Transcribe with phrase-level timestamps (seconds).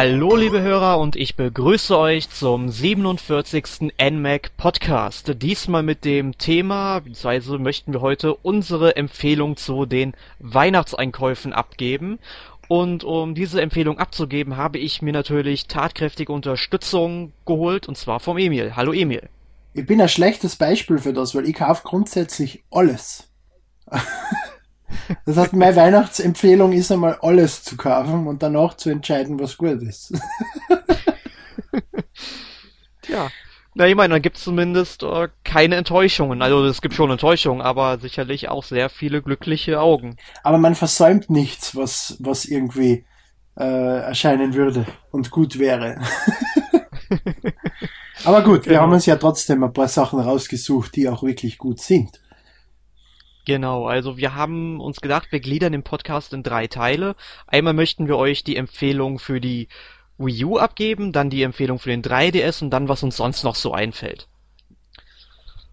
[0.00, 3.92] Hallo liebe Hörer und ich begrüße euch zum 47.
[4.02, 5.42] NMAC Podcast.
[5.42, 12.18] Diesmal mit dem Thema, beziehungsweise möchten wir heute unsere Empfehlung zu den Weihnachtseinkäufen abgeben.
[12.70, 18.38] Und um diese Empfehlung abzugeben, habe ich mir natürlich tatkräftige Unterstützung geholt, und zwar vom
[18.38, 18.76] Emil.
[18.76, 19.28] Hallo Emil.
[19.74, 23.28] Ich bin ein schlechtes Beispiel für das, weil ich kaufe grundsätzlich alles.
[25.24, 29.80] Das heißt, meine Weihnachtsempfehlung ist einmal alles zu kaufen und danach zu entscheiden, was gut
[29.82, 30.12] ist.
[33.02, 33.30] Tja.
[33.74, 36.42] Na, ich meine, dann gibt es zumindest äh, keine Enttäuschungen.
[36.42, 40.16] Also es gibt schon Enttäuschungen, aber sicherlich auch sehr viele glückliche Augen.
[40.42, 43.04] Aber man versäumt nichts, was, was irgendwie
[43.56, 46.00] äh, erscheinen würde und gut wäre.
[48.24, 48.82] aber gut, wir genau.
[48.82, 52.20] haben uns ja trotzdem ein paar Sachen rausgesucht, die auch wirklich gut sind.
[53.46, 57.16] Genau, also wir haben uns gedacht, wir gliedern den Podcast in drei Teile.
[57.46, 59.68] Einmal möchten wir euch die Empfehlung für die
[60.20, 63.54] Wii U abgeben, dann die Empfehlung für den 3DS und dann was uns sonst noch
[63.54, 64.28] so einfällt.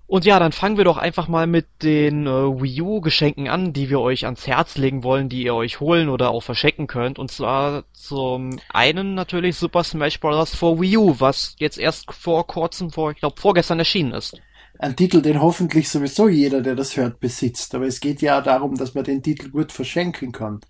[0.08, 3.74] Und ja, dann fangen wir doch einfach mal mit den äh, Wii U Geschenken an,
[3.74, 7.20] die wir euch ans Herz legen wollen, die ihr euch holen oder auch verschenken könnt.
[7.20, 10.56] Und zwar zum einen natürlich Super Smash Bros.
[10.56, 14.40] for Wii U, was jetzt erst vor kurzem, vor, ich glaube vorgestern erschienen ist
[14.80, 17.74] ein Titel, den hoffentlich sowieso jeder, der das hört, besitzt.
[17.76, 20.62] Aber es geht ja darum, dass man den Titel gut verschenken kann.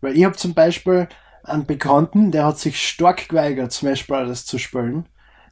[0.00, 1.08] Weil ich habe zum Beispiel
[1.48, 5.06] einen Bekannten, der hat sich stark geweigert, Smash Brothers zu spielen.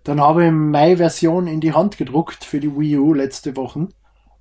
[0.05, 3.89] Dann habe ich meine Version in die Hand gedruckt für die Wii U letzte Woche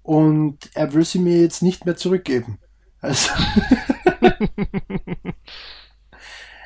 [0.03, 2.59] und er will sie mir jetzt nicht mehr zurückgeben.
[3.01, 3.31] Also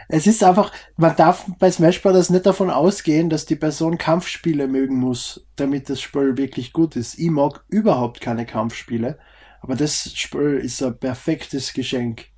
[0.09, 2.29] es ist einfach, man darf bei Smash Bros.
[2.29, 7.17] nicht davon ausgehen, dass die Person Kampfspiele mögen muss, damit das Spiel wirklich gut ist.
[7.17, 9.17] Ich mag überhaupt keine Kampfspiele,
[9.61, 12.28] aber das Spiel ist ein perfektes Geschenk.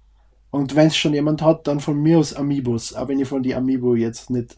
[0.51, 3.41] Und wenn es schon jemand hat, dann von mir aus Amiibos, auch wenn ich von
[3.41, 4.57] die Amiibo jetzt nicht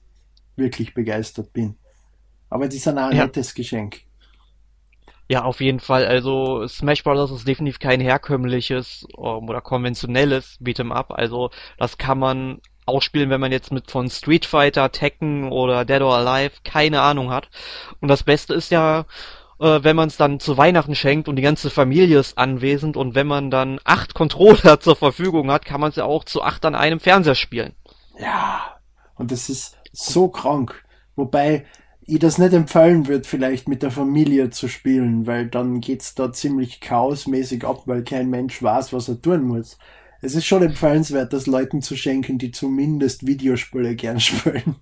[0.55, 1.77] wirklich begeistert bin.
[2.49, 3.25] Aber die sind auch ein ja.
[3.25, 4.01] nettes Geschenk.
[5.29, 6.05] Ja, auf jeden Fall.
[6.05, 7.31] Also Smash Bros.
[7.31, 11.11] ist definitiv kein herkömmliches um, ähm, oder konventionelles Beat'em Up.
[11.11, 16.01] Also das kann man ausspielen, wenn man jetzt mit von Street Fighter, Tekken oder Dead
[16.01, 17.49] or Alive keine Ahnung hat.
[18.01, 19.05] Und das Beste ist ja,
[19.59, 23.15] äh, wenn man es dann zu Weihnachten schenkt und die ganze Familie ist anwesend und
[23.15, 26.65] wenn man dann acht Controller zur Verfügung hat, kann man es ja auch zu acht
[26.65, 27.73] an einem Fernseher spielen.
[28.19, 28.77] Ja,
[29.15, 30.83] und das ist so krank.
[31.15, 31.65] Wobei
[32.05, 36.33] ich das nicht empfehlen würde, vielleicht mit der Familie zu spielen, weil dann geht's da
[36.33, 39.77] ziemlich chaosmäßig ab, weil kein Mensch weiß, was er tun muss
[40.23, 44.77] es ist schon empfehlenswert, das Leuten zu schenken, die zumindest Videospiele gern spielen.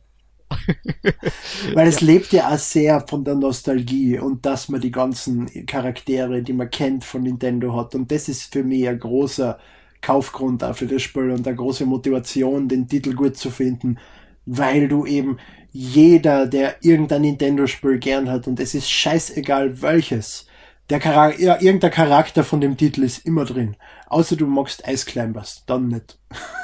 [1.74, 2.08] Weil es ja.
[2.08, 6.70] lebt ja auch sehr von der Nostalgie und dass man die ganzen Charaktere, die man
[6.70, 7.96] kennt von Nintendo hat.
[7.96, 9.60] Und das ist für mich ein großer
[10.02, 14.00] Kaufgrund auch für das Spiel und eine große Motivation, den Titel gut zu finden,
[14.46, 15.38] weil du eben
[15.72, 20.48] jeder, der irgendein Nintendo-Spiel gern hat, und es ist scheißegal welches,
[20.90, 23.78] der Charakter, ja, irgendein Charakter von dem Titel ist immer drin.
[24.08, 26.20] Außer du magst Ice Climbers, dann nicht.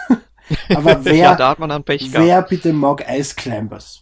[0.74, 4.02] Aber wer, ja, da hat man dann Pech wer bitte mag Ice Climbers?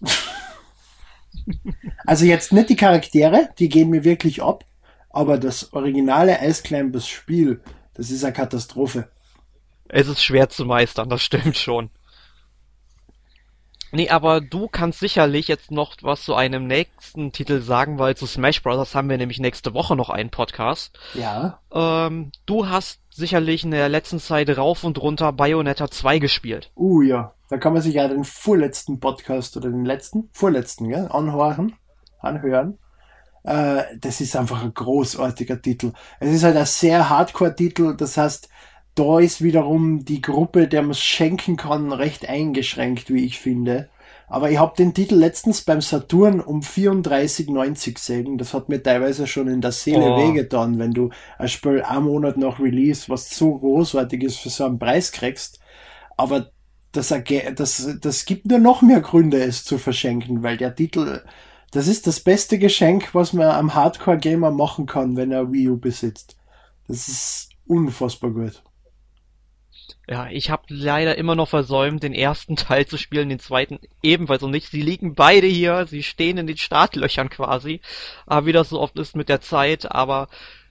[2.06, 4.64] also jetzt nicht die Charaktere, die gehen mir wirklich ab,
[5.10, 7.62] aber das originale Ice Climbers Spiel,
[7.94, 9.10] das ist eine Katastrophe.
[9.88, 11.90] Es ist schwer zu meistern, das stimmt schon.
[13.96, 18.26] Nee, aber du kannst sicherlich jetzt noch was zu einem nächsten Titel sagen, weil zu
[18.26, 18.94] Smash Bros.
[18.94, 21.00] haben wir nämlich nächste Woche noch einen Podcast.
[21.14, 21.62] Ja.
[21.72, 26.72] Ähm, du hast sicherlich in der letzten Zeit rauf und runter Bayonetta 2 gespielt.
[26.76, 31.08] Uh ja, da kann man sich ja den vorletzten Podcast oder den letzten, vorletzten, gell,
[31.10, 31.78] anhören.
[32.20, 32.78] anhören.
[33.46, 35.94] Äh, das ist einfach ein großartiger Titel.
[36.20, 38.50] Es ist halt ein sehr Hardcore-Titel, das heißt,
[38.96, 43.90] da ist wiederum die Gruppe, der man es schenken kann, recht eingeschränkt, wie ich finde.
[44.28, 48.38] Aber ich habe den Titel letztens beim Saturn um 34,90 gesehen.
[48.38, 50.18] Das hat mir teilweise schon in der Seele oh.
[50.18, 54.66] wehgetan, wenn du ein Spiel einen Monat nach Release, was so großartig ist, für so
[54.66, 55.60] einen Preis kriegst.
[56.18, 56.50] Aber
[56.92, 57.14] das,
[57.56, 61.22] das, das gibt nur noch mehr Gründe, es zu verschenken, weil der Titel,
[61.72, 65.78] das ist das beste Geschenk, was man am Hardcore-Gamer machen kann, wenn er Wii U
[65.78, 66.38] besitzt.
[66.88, 68.64] Das ist unfassbar gut.
[70.08, 74.44] Ja, ich habe leider immer noch versäumt, den ersten Teil zu spielen, den zweiten ebenfalls
[74.44, 74.70] und nicht.
[74.70, 77.82] Sie liegen beide hier, sie stehen in den Startlöchern quasi,
[78.26, 80.28] aber wie das so oft ist mit der Zeit, aber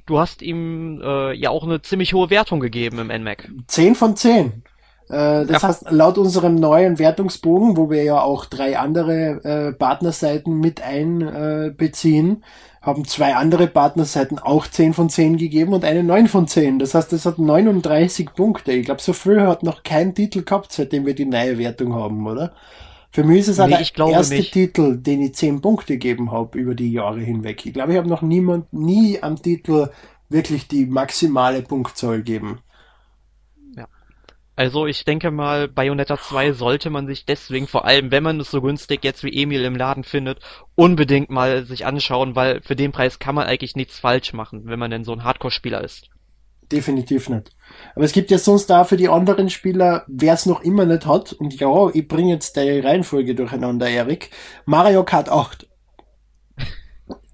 [0.07, 3.51] du hast ihm äh, ja auch eine ziemlich hohe Wertung gegeben im NMAC.
[3.67, 4.63] 10 von 10.
[5.09, 5.69] Äh, das ja.
[5.69, 12.43] heißt, laut unserem neuen Wertungsbogen, wo wir ja auch drei andere äh, Partnerseiten mit einbeziehen,
[12.43, 16.79] äh, haben zwei andere Partnerseiten auch 10 von 10 gegeben und eine 9 von 10.
[16.79, 18.73] Das heißt, es hat 39 Punkte.
[18.73, 22.27] Ich glaube, so viel hat noch kein Titel gehabt, seitdem wir die neue Wertung haben,
[22.27, 22.53] oder?
[23.11, 24.53] Für mich ist es nee, auch der erste nicht.
[24.53, 27.65] Titel, den ich 10 Punkte gegeben habe über die Jahre hinweg.
[27.65, 29.89] Ich glaube, ich habe noch niemand, nie am Titel
[30.29, 32.59] wirklich die maximale Punktzahl gegeben.
[34.56, 38.51] Also ich denke mal, Bayonetta 2 sollte man sich deswegen, vor allem wenn man es
[38.51, 40.39] so günstig jetzt wie Emil im Laden findet,
[40.77, 44.79] unbedingt mal sich anschauen, weil für den Preis kann man eigentlich nichts falsch machen, wenn
[44.79, 46.09] man denn so ein Hardcore-Spieler ist.
[46.71, 47.51] Definitiv nicht.
[47.95, 51.05] Aber es gibt ja sonst da für die anderen Spieler, wer es noch immer nicht
[51.05, 54.31] hat, und ja, ich bringe jetzt die Reihenfolge durcheinander, Erik,
[54.65, 55.69] Mario Kart 8.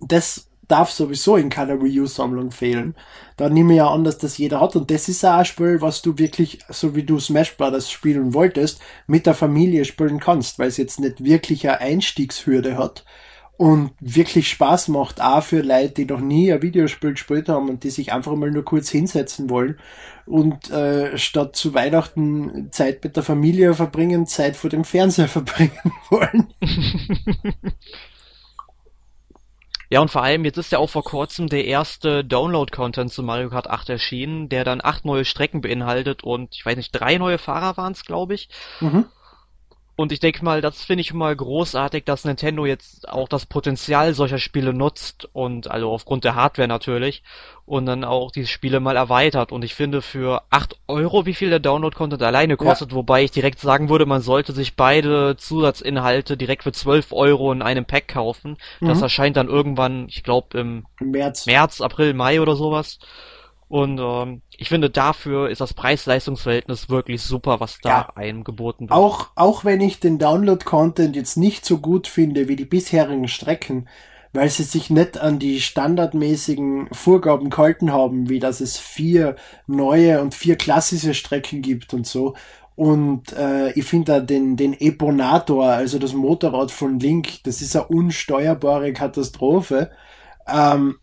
[0.00, 2.94] Das darf sowieso in keiner Wii U-Sammlung fehlen.
[3.36, 4.76] Da nehme ich ja an, dass das jeder hat.
[4.76, 8.34] Und das ist auch ein Spiel, was du wirklich, so wie du Smash Brothers spielen
[8.34, 13.04] wolltest, mit der Familie spielen kannst, weil es jetzt nicht wirklich eine Einstiegshürde hat
[13.60, 17.84] und wirklich Spaß macht, auch für Leute, die noch nie ein Videospiel gespielt haben und
[17.84, 19.78] die sich einfach mal nur kurz hinsetzen wollen
[20.24, 25.92] und äh, statt zu Weihnachten Zeit mit der Familie verbringen, Zeit vor dem Fernseher verbringen
[26.08, 26.54] wollen.
[29.92, 33.50] Ja, und vor allem, jetzt ist ja auch vor kurzem der erste Download-Content zu Mario
[33.50, 37.38] Kart 8 erschienen, der dann acht neue Strecken beinhaltet und ich weiß nicht, drei neue
[37.38, 38.48] Fahrer waren es, glaube ich.
[38.78, 39.06] Mhm.
[40.00, 44.14] Und ich denke mal, das finde ich immer großartig, dass Nintendo jetzt auch das Potenzial
[44.14, 47.22] solcher Spiele nutzt und also aufgrund der Hardware natürlich
[47.66, 49.52] und dann auch die Spiele mal erweitert.
[49.52, 52.96] Und ich finde für acht Euro, wie viel der Download-Content alleine kostet, ja.
[52.96, 57.60] wobei ich direkt sagen würde, man sollte sich beide Zusatzinhalte direkt für zwölf Euro in
[57.60, 58.56] einem Pack kaufen.
[58.80, 58.88] Mhm.
[58.88, 61.44] Das erscheint dann irgendwann, ich glaube im März.
[61.44, 63.00] März, April, Mai oder sowas.
[63.70, 68.08] Und ähm, ich finde, dafür ist das Preis-Leistungs-Verhältnis wirklich super, was da ja.
[68.16, 68.98] einem geboten wird.
[68.98, 73.88] Auch, auch wenn ich den Download-Content jetzt nicht so gut finde wie die bisherigen Strecken,
[74.32, 79.36] weil sie sich nicht an die standardmäßigen Vorgaben gehalten haben, wie dass es vier
[79.68, 82.34] neue und vier klassische Strecken gibt und so.
[82.74, 87.76] Und äh, ich finde da den, den Eponator, also das Motorrad von Link, das ist
[87.76, 89.92] eine unsteuerbare Katastrophe.
[90.48, 90.96] Ähm,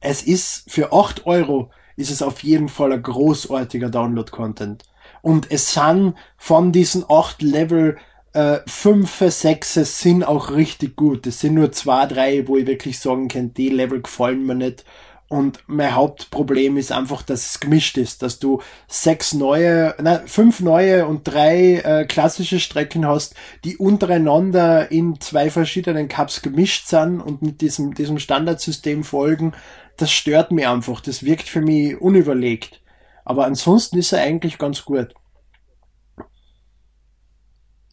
[0.00, 4.84] es ist für acht Euro ist es auf jeden Fall ein großartiger Download-Content.
[5.22, 7.96] Und es sind von diesen acht Level
[8.32, 11.26] äh, fünf, sechs sind auch richtig gut.
[11.26, 14.84] Es sind nur zwei, drei, wo ich wirklich sagen kann, die Level gefallen mir nicht.
[15.28, 20.60] Und mein Hauptproblem ist einfach, dass es gemischt ist, dass du sechs neue, nein, fünf
[20.60, 23.34] neue und drei äh, klassische Strecken hast,
[23.64, 29.52] die untereinander in zwei verschiedenen Cups gemischt sind und mit diesem, diesem Standardsystem folgen
[29.96, 31.00] das stört mich einfach.
[31.00, 32.80] Das wirkt für mich unüberlegt.
[33.24, 35.12] Aber ansonsten ist er eigentlich ganz gut.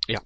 [0.08, 0.20] Ja.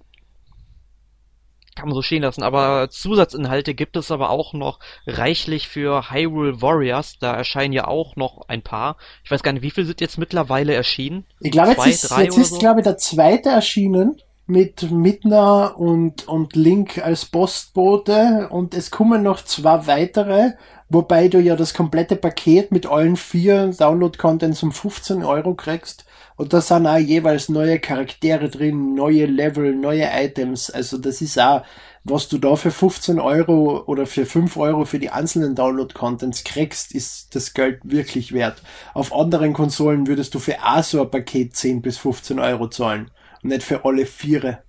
[1.76, 2.42] Kann man so stehen lassen.
[2.42, 7.18] Aber Zusatzinhalte gibt es aber auch noch reichlich für Hyrule Warriors.
[7.18, 8.96] Da erscheinen ja auch noch ein paar.
[9.24, 11.24] Ich weiß gar nicht, wie viele sind jetzt mittlerweile erschienen?
[11.40, 16.56] Ich glaube, jetzt ist, jetzt ist glaube ich, der zweite erschienen mit Midna und, und
[16.56, 20.52] Link als Postbote und es kommen noch zwei weitere
[20.88, 26.04] wobei du ja das komplette Paket mit allen vier Download-Contents um 15 Euro kriegst.
[26.36, 30.70] Und da sind auch jeweils neue Charaktere drin, neue Level, neue Items.
[30.70, 31.62] Also das ist auch,
[32.04, 36.94] was du da für 15 Euro oder für 5 Euro für die einzelnen Download-Contents kriegst,
[36.94, 38.62] ist das Geld wirklich wert.
[38.94, 43.10] Auf anderen Konsolen würdest du für auch so ein Paket 10 bis 15 Euro zahlen.
[43.42, 44.62] Und nicht für alle Viere.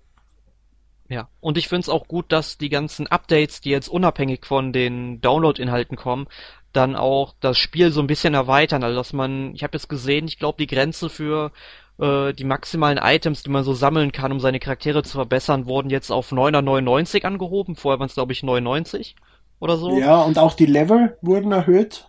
[1.09, 4.71] Ja, und ich finde es auch gut, dass die ganzen Updates, die jetzt unabhängig von
[4.71, 6.27] den Download-Inhalten kommen,
[6.71, 8.83] dann auch das Spiel so ein bisschen erweitern.
[8.83, 11.51] Also dass man, ich habe jetzt gesehen, ich glaube die Grenze für
[11.99, 15.89] äh, die maximalen Items, die man so sammeln kann, um seine Charaktere zu verbessern, wurden
[15.89, 17.75] jetzt auf 9,99 angehoben.
[17.75, 19.15] Vorher waren es glaube ich 99
[19.59, 19.97] oder so.
[19.97, 22.07] Ja, und auch die Level wurden erhöht.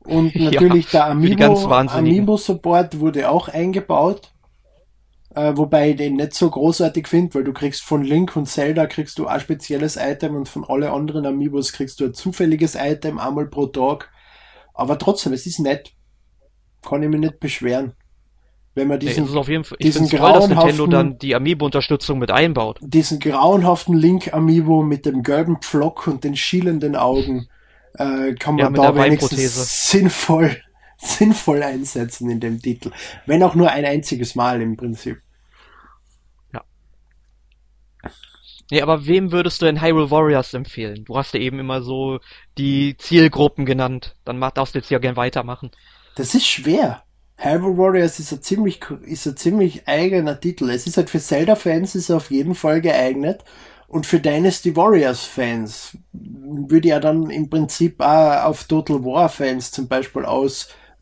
[0.00, 4.32] Und natürlich ja, der Amiibo, Amiibo-Support wurde auch eingebaut
[5.34, 8.86] äh, wobei ich den nicht so großartig finde, weil du kriegst von Link und Zelda
[8.86, 13.18] kriegst du ein spezielles Item und von alle anderen Amiibos kriegst du ein zufälliges Item
[13.18, 14.10] einmal pro Tag.
[14.74, 15.92] Aber trotzdem, es ist nett.
[16.82, 17.92] Kann ich mich nicht beschweren.
[18.74, 22.78] Wenn man diesen, nee, Fall, ich diesen toll, dass Nintendo dann die Amiibo-Unterstützung mit einbaut.
[22.80, 27.48] Diesen grauenhaften Link-Amiibo mit dem gelben Pflock und den schielenden Augen
[27.94, 30.56] äh, kann man ja, da wenigstens sinnvoll
[31.18, 32.90] sinnvoll einsetzen in dem Titel.
[33.26, 35.20] Wenn auch nur ein einziges Mal im Prinzip.
[36.52, 36.64] Ja.
[38.70, 41.04] Nee, aber wem würdest du denn Hyrule Warriors empfehlen?
[41.04, 42.18] Du hast ja eben immer so
[42.58, 44.16] die Zielgruppen genannt.
[44.24, 45.70] Dann darfst du jetzt ja gern weitermachen.
[46.16, 47.04] Das ist schwer.
[47.36, 50.68] Hyrule Warriors ist ein ziemlich, ist ein ziemlich eigener Titel.
[50.70, 53.44] Es ist halt für Zelda-Fans ist er auf jeden Fall geeignet.
[53.86, 59.70] Und für Dynasty Warriors Fans würde er dann im Prinzip auch auf Total War Fans
[59.70, 60.26] zum Beispiel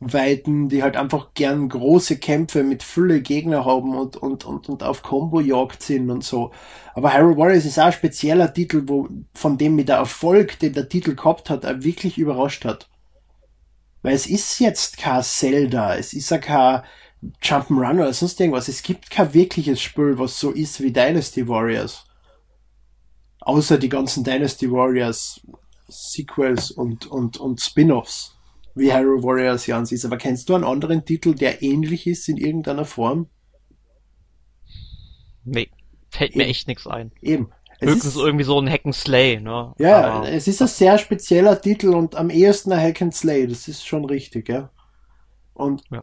[0.01, 4.83] ausweiten, die halt einfach gern große Kämpfe mit Fülle Gegner haben und, und, und, und
[4.83, 6.53] auf Combo-Jagd sind und so.
[6.95, 10.75] Aber Hyrule Warriors ist auch ein spezieller Titel, wo, von dem mit der Erfolg, den
[10.75, 12.89] der Titel gehabt hat, wirklich überrascht hat.
[14.03, 16.83] Weil es ist jetzt kein Zelda, es ist ja kein
[17.43, 18.69] Jump'n'Run oder sonst irgendwas.
[18.69, 22.05] Es gibt kein wirkliches Spiel, was so ist wie Dynasty Warriors.
[23.41, 25.41] Außer die ganzen Dynasty Warriors
[25.89, 28.36] Sequels und, und, und Spin-offs,
[28.77, 30.05] wie Hyrule Warriors ja an sich ist.
[30.05, 33.29] Aber kennst du einen anderen Titel, der ähnlich ist in irgendeiner Form?
[35.45, 35.71] Nee,
[36.11, 37.11] fällt mir echt nichts ein.
[37.23, 37.51] Eben.
[37.79, 39.75] Es Höchstens ist, irgendwie so ein Hack and Slay, ne?
[39.79, 43.47] Ja, Aber es ist ein sehr spezieller Titel und am ehesten ein Hack and Slay,
[43.47, 44.71] das ist schon richtig, ja.
[45.53, 46.03] Und ja.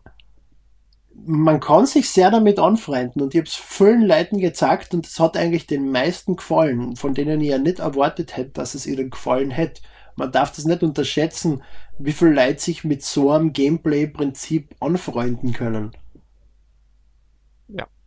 [1.25, 5.19] man kann sich sehr damit anfreunden und ich habe es vielen Leuten gezeigt und es
[5.19, 9.09] hat eigentlich den meisten gefallen, von denen ich ja nicht erwartet hätte, dass es ihnen
[9.09, 9.81] gefallen hätte.
[10.15, 11.63] Man darf das nicht unterschätzen,
[11.99, 15.91] wie viel Leute sich mit so einem Gameplay-Prinzip anfreunden können.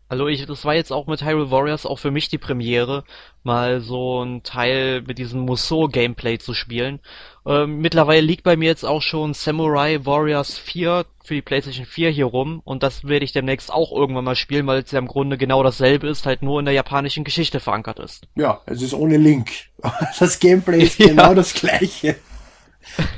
[0.08, 3.02] Also ich, das war jetzt auch mit Hyrule Warriors auch für mich die Premiere,
[3.42, 7.00] mal so ein Teil mit diesem Musou-Gameplay zu spielen.
[7.44, 12.10] Ähm, mittlerweile liegt bei mir jetzt auch schon Samurai Warriors 4 für die PlayStation 4
[12.10, 15.08] hier rum und das werde ich demnächst auch irgendwann mal spielen, weil es ja im
[15.08, 18.28] Grunde genau dasselbe ist, halt nur in der japanischen Geschichte verankert ist.
[18.36, 19.50] Ja, es ist ohne Link.
[20.20, 21.08] Das Gameplay ist ja.
[21.08, 22.14] genau das gleiche.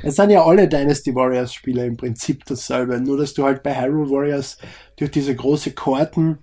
[0.03, 3.79] Es sind ja alle Dynasty Warriors Spieler im Prinzip dasselbe, nur dass du halt bei
[3.79, 4.57] Hyrule Warriors
[4.95, 6.39] durch diese große Karten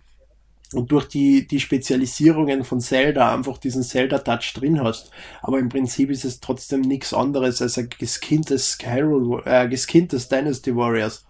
[0.73, 5.11] und durch die, die Spezialisierungen von Zelda einfach diesen Zelda-Touch drin hast.
[5.43, 10.75] Aber im Prinzip ist es trotzdem nichts anderes als ein geskinntes Hyrule, äh, geskinntes Dynasty
[10.75, 11.25] Warriors.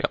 [0.00, 0.08] Ja.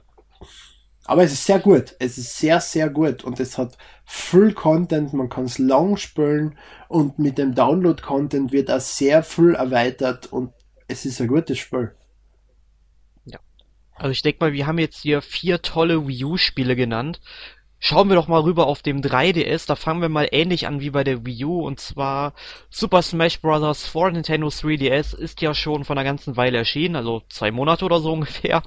[1.06, 1.96] Aber es ist sehr gut.
[2.00, 3.24] Es ist sehr, sehr gut.
[3.24, 5.14] Und es hat viel Content.
[5.14, 6.58] Man kann es lang spielen.
[6.88, 10.32] Und mit dem Download-Content wird auch sehr viel erweitert.
[10.32, 10.54] Und
[10.88, 11.92] es ist ein gutes Spiel.
[13.98, 17.20] Also ich denke mal, wir haben jetzt hier vier tolle Wii U-Spiele genannt.
[17.80, 20.90] Schauen wir doch mal rüber auf dem 3DS, da fangen wir mal ähnlich an wie
[20.90, 22.34] bei der Wii U und zwar
[22.72, 23.86] Super Smash Bros.
[23.86, 28.00] for Nintendo 3DS ist ja schon von einer ganzen Weile erschienen, also zwei Monate oder
[28.00, 28.64] so ungefähr.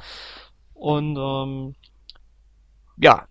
[0.75, 1.75] Und ähm,
[2.99, 3.27] ja,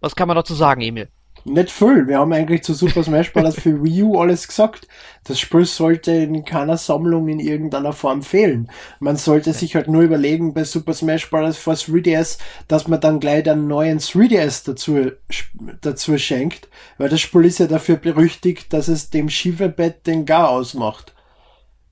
[0.00, 1.08] was kann man dazu sagen, Emil?
[1.46, 2.08] Nicht viel.
[2.08, 3.56] Wir haben eigentlich zu Super Smash Bros.
[3.56, 4.88] für Wii U alles gesagt.
[5.24, 8.70] Das Spiel sollte in keiner Sammlung in irgendeiner Form fehlen.
[8.98, 11.58] Man sollte sich halt nur überlegen bei Super Smash Bros.
[11.58, 15.12] für 3DS, dass man dann gleich einen neuen 3DS dazu,
[15.82, 20.48] dazu schenkt, weil das Spiel ist ja dafür berüchtigt, dass es dem Schiebebett den Gar
[20.48, 21.13] ausmacht.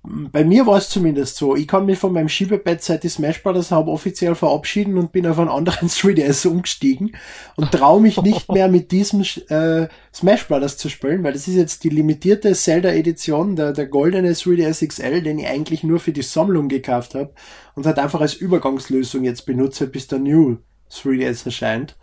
[0.05, 1.55] Bei mir war es zumindest so.
[1.55, 3.71] Ich kann mich von meinem Schiebebett seit ich Smash Bros.
[3.71, 7.15] habe offiziell verabschieden und bin auf einen anderen 3DS umgestiegen
[7.55, 10.77] und traue mich nicht mehr mit diesem äh, Smash Bros.
[10.77, 15.39] zu spielen, weil das ist jetzt die limitierte Zelda-Edition, der, der goldene 3DS XL, den
[15.39, 17.33] ich eigentlich nur für die Sammlung gekauft habe
[17.77, 20.57] und halt einfach als Übergangslösung jetzt benutze, bis der New
[20.91, 21.97] 3DS erscheint.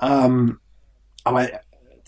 [0.00, 0.60] Ähm,
[1.24, 1.48] aber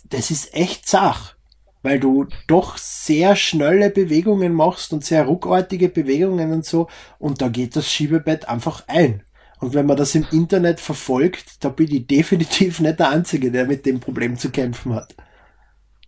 [0.09, 1.35] das ist echt Sach
[1.83, 7.49] weil du doch sehr schnelle Bewegungen machst und sehr ruckartige Bewegungen und so und da
[7.49, 9.23] geht das Schiebebett einfach ein.
[9.61, 13.67] Und wenn man das im Internet verfolgt, da bin ich definitiv nicht der Einzige, der
[13.67, 15.15] mit dem Problem zu kämpfen hat.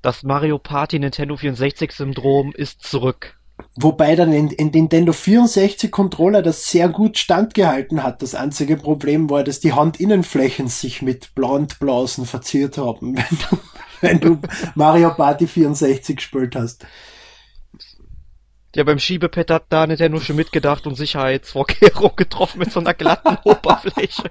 [0.01, 3.39] Das Mario Party Nintendo 64 Syndrom ist zurück.
[3.77, 8.23] Wobei dann in, in Nintendo 64 Controller das sehr gut standgehalten hat.
[8.23, 13.17] Das einzige Problem war, dass die Handinnenflächen sich mit Blondblasen verziert haben,
[14.03, 14.39] wenn du
[14.75, 16.87] Mario Party 64 gespielt hast.
[18.75, 23.37] Ja, beim Schiebepad hat da Nintendo schon mitgedacht und Sicherheitsvorkehrungen getroffen mit so einer glatten
[23.45, 24.31] Oberfläche.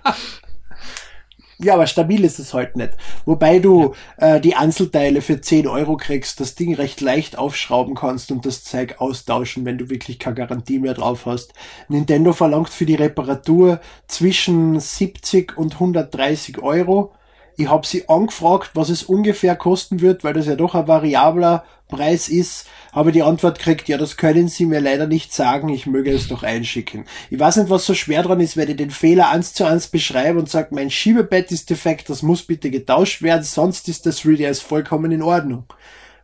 [1.63, 2.94] Ja, aber stabil ist es halt nicht.
[3.25, 8.32] Wobei du äh, die Einzelteile für 10 Euro kriegst, das Ding recht leicht aufschrauben kannst
[8.32, 11.54] und das Zeug austauschen, wenn du wirklich keine Garantie mehr drauf hast.
[11.88, 17.13] Nintendo verlangt für die Reparatur zwischen 70 und 130 Euro.
[17.58, 21.63] Ich habe sie angefragt, was es ungefähr kosten wird, weil das ja doch ein variabler
[21.88, 22.67] Preis ist.
[22.91, 26.27] Habe die Antwort gekriegt, ja, das können Sie mir leider nicht sagen, ich möge es
[26.27, 27.05] doch einschicken.
[27.29, 29.88] Ich weiß nicht, was so schwer dran ist, wenn ich den Fehler eins zu eins
[29.88, 34.22] beschreibe und sage, mein Schiebebett ist defekt, das muss bitte getauscht werden, sonst ist das
[34.22, 35.65] 3DS vollkommen in Ordnung.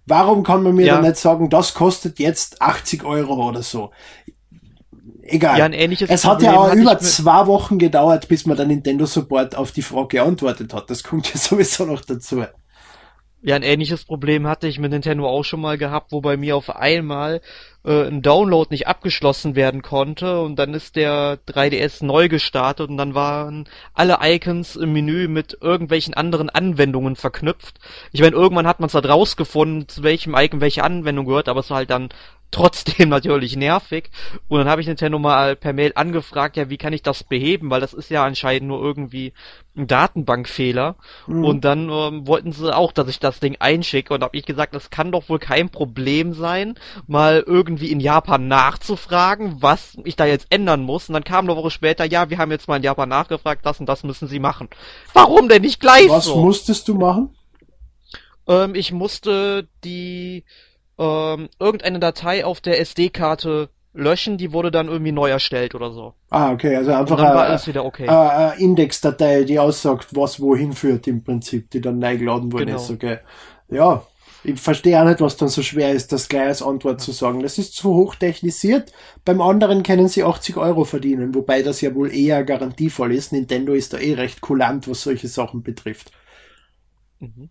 [0.05, 0.96] Warum kann man mir ja.
[0.96, 3.91] dann nicht sagen, das kostet jetzt 80 Euro oder so?
[5.29, 5.60] Egal.
[5.60, 9.05] Ja, ein ähnliches es hat ja auch über zwei Wochen gedauert, bis man der Nintendo
[9.05, 10.89] Support auf die Frage geantwortet hat.
[10.89, 12.46] Das kommt ja sowieso noch dazu.
[13.44, 16.56] Ja, ein ähnliches Problem hatte ich mit Nintendo auch schon mal gehabt, wo bei mir
[16.58, 17.41] auf einmal
[17.86, 22.98] äh, ein Download nicht abgeschlossen werden konnte und dann ist der 3DS neu gestartet und
[22.98, 27.79] dann waren alle Icons im Menü mit irgendwelchen anderen Anwendungen verknüpft.
[28.12, 31.70] Ich meine, irgendwann hat man zwar rausgefunden, zu welchem Icon welche Anwendung gehört, aber es
[31.70, 32.10] war halt dann
[32.51, 34.10] trotzdem natürlich nervig.
[34.48, 37.70] Und dann habe ich Nintendo mal per Mail angefragt, ja, wie kann ich das beheben,
[37.70, 39.34] weil das ist ja anscheinend nur irgendwie
[39.86, 40.96] Datenbankfehler.
[41.27, 41.46] Mhm.
[41.46, 44.74] Und dann ähm, wollten sie auch, dass ich das Ding einschicke und habe ich gesagt,
[44.74, 50.25] das kann doch wohl kein Problem sein, mal irgendwie in Japan nachzufragen, was ich da
[50.25, 51.10] jetzt ändern muss.
[51.10, 53.79] Und dann kam eine Woche später, ja, wir haben jetzt mal in Japan nachgefragt, das
[53.79, 54.69] und das müssen sie machen.
[55.13, 56.38] Warum denn nicht gleich was so?
[56.38, 57.36] Musstest du machen?
[58.48, 60.46] Ähm, ich musste die
[60.98, 66.13] ähm, irgendeine Datei auf der SD-Karte löschen, die wurde dann irgendwie neu erstellt oder so.
[66.30, 68.08] Ah, okay, also einfach eine, alles wieder okay.
[68.08, 72.77] eine Indexdatei, die aussagt, was wohin führt im Prinzip, die dann neu geladen worden genau.
[72.77, 73.20] ist, okay.
[73.70, 74.04] Ja,
[74.44, 77.42] ich verstehe auch nicht, was dann so schwer ist, das gleich als Antwort zu sagen.
[77.42, 78.94] Das ist zu hoch technisiert.
[79.25, 83.34] Beim anderen können sie 80 Euro verdienen, wobei das ja wohl eher garantievoll ist.
[83.34, 86.12] Nintendo ist da eh recht kulant, was solche Sachen betrifft.
[87.20, 87.50] Mhm.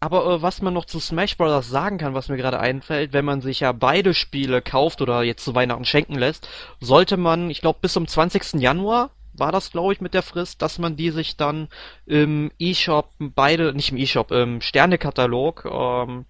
[0.00, 1.68] Aber äh, was man noch zu Smash Bros.
[1.68, 5.44] sagen kann, was mir gerade einfällt, wenn man sich ja beide Spiele kauft oder jetzt
[5.44, 6.48] zu Weihnachten schenken lässt,
[6.80, 8.60] sollte man, ich glaube bis zum 20.
[8.60, 11.68] Januar war das, glaube ich, mit der Frist, dass man die sich dann
[12.06, 16.24] im E-Shop beide, nicht im E-Shop, im Sternekatalog, ähm,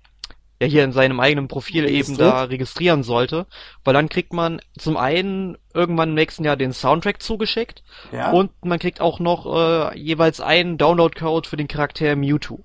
[0.61, 3.47] ja hier in seinem eigenen Profil eben da registrieren sollte,
[3.85, 8.33] weil dann kriegt man zum einen irgendwann im nächsten Jahr den Soundtrack zugeschickt ja.
[8.33, 12.65] und man kriegt auch noch äh, jeweils einen Download-Code für den Charakter Mewtwo.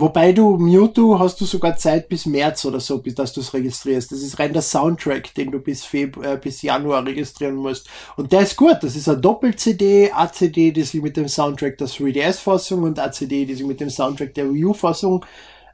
[0.00, 3.52] Wobei du Mewtwo hast du sogar Zeit bis März oder so, bis dass du es
[3.52, 4.10] registrierst.
[4.10, 7.86] Das ist rein der Soundtrack, den du bis Februar, äh, bis Januar registrieren musst.
[8.16, 8.78] Und der ist gut.
[8.80, 13.54] Das ist eine Doppel-CD, ACD, die sich mit dem Soundtrack der 3DS-Fassung und ACD, die
[13.54, 15.22] sich mit dem Soundtrack der Wii U-Fassung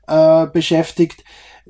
[0.09, 1.23] äh, beschäftigt.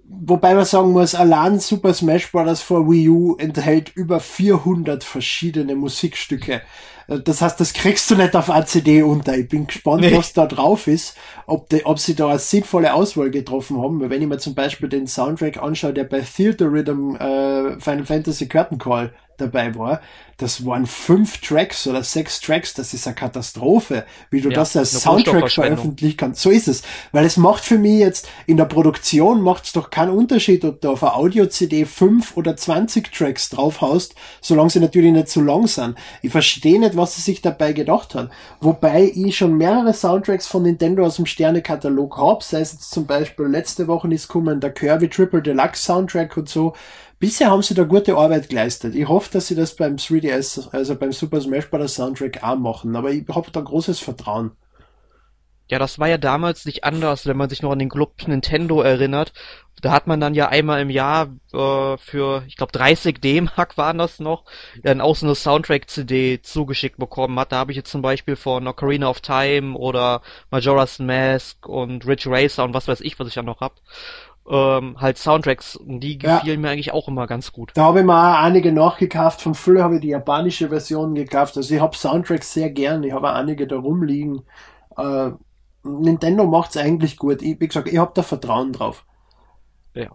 [0.08, 2.62] Wobei man sagen muss, allein Super Smash Bros.
[2.62, 6.62] for Wii U enthält über 400 verschiedene Musikstücke.
[7.08, 9.36] Das heißt, das kriegst du nicht auf ACD unter.
[9.36, 10.16] Ich bin gespannt, nee.
[10.16, 14.00] was da drauf ist, ob, die, ob sie da eine sinnvolle Auswahl getroffen haben.
[14.00, 18.04] Weil wenn ich mir zum Beispiel den Soundtrack anschaue, der bei Theater Rhythm äh, Final
[18.04, 20.00] Fantasy Curtain Call dabei war,
[20.38, 24.76] das waren fünf Tracks oder sechs Tracks, das ist eine Katastrophe, wie du ja, das
[24.76, 26.42] als Soundtrack veröffentlichen kannst.
[26.42, 26.82] So ist es.
[27.12, 30.82] Weil es macht für mich jetzt, in der Produktion macht es doch keinen Unterschied, ob
[30.82, 35.66] du auf einer Audio-CD fünf oder zwanzig Tracks draufhaust, solange sie natürlich nicht zu lang
[35.66, 35.96] sind.
[36.20, 38.28] Ich verstehe nicht, was sie sich dabei gedacht haben.
[38.60, 43.06] Wobei ich schon mehrere Soundtracks von Nintendo aus dem Sterne-Katalog habe, sei es jetzt zum
[43.06, 46.74] Beispiel letzte Woche ist kommen der Kirby Triple Deluxe Soundtrack und so,
[47.18, 48.94] Bisher haben sie da gute Arbeit geleistet.
[48.94, 51.94] Ich hoffe, dass sie das beim 3DS, also beim Super Smash Bros.
[51.94, 54.52] Soundtrack auch machen, aber ich habe da großes Vertrauen.
[55.68, 58.82] Ja, das war ja damals nicht anders, wenn man sich noch an den Club Nintendo
[58.82, 59.32] erinnert.
[59.82, 63.98] Da hat man dann ja einmal im Jahr äh, für, ich glaube 30 D-Mark waren
[63.98, 64.44] das noch,
[64.84, 67.50] dann auch so eine Soundtrack-CD zugeschickt bekommen hat.
[67.50, 72.30] Da habe ich jetzt zum Beispiel von Ocarina of Time oder Majora's Mask und Ridge
[72.30, 73.80] Racer und was weiß ich, was ich da noch hab
[74.48, 76.60] ähm, halt Soundtracks, die gefielen ja.
[76.60, 77.72] mir eigentlich auch immer ganz gut.
[77.74, 79.40] Da habe ich mir auch einige nachgekauft.
[79.40, 81.56] Von früher habe ich die japanische Version gekauft.
[81.56, 83.02] Also ich habe Soundtracks sehr gern.
[83.02, 84.42] Ich habe auch einige da rumliegen.
[84.96, 85.30] Äh,
[85.82, 87.42] Nintendo macht's eigentlich gut.
[87.42, 89.04] Ich, wie gesagt, ich habe da Vertrauen drauf.
[89.94, 90.10] Ja.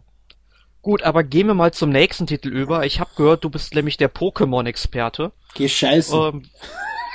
[0.81, 2.85] Gut, aber gehen wir mal zum nächsten Titel über.
[2.85, 5.31] Ich habe gehört, du bist nämlich der Pokémon-Experte.
[5.53, 6.15] Geh scheiße.
[6.15, 6.43] Ähm,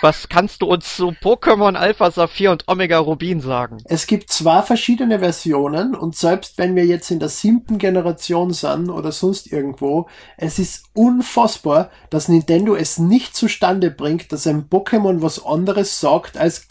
[0.06, 3.78] was kannst du uns zu Pokémon Alpha Saphir und Omega Rubin sagen?
[3.86, 8.88] Es gibt zwei verschiedene Versionen und selbst wenn wir jetzt in der siebten Generation sind
[8.88, 15.22] oder sonst irgendwo, es ist unfassbar, dass Nintendo es nicht zustande bringt, dass ein Pokémon
[15.22, 16.68] was anderes sagt als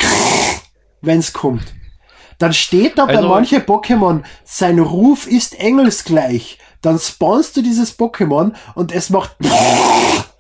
[1.02, 1.74] wenn's kommt.
[2.38, 6.58] Dann steht da also, bei manchen Pokémon, sein Ruf ist engelsgleich.
[6.82, 9.36] Dann spawnst du dieses Pokémon und es macht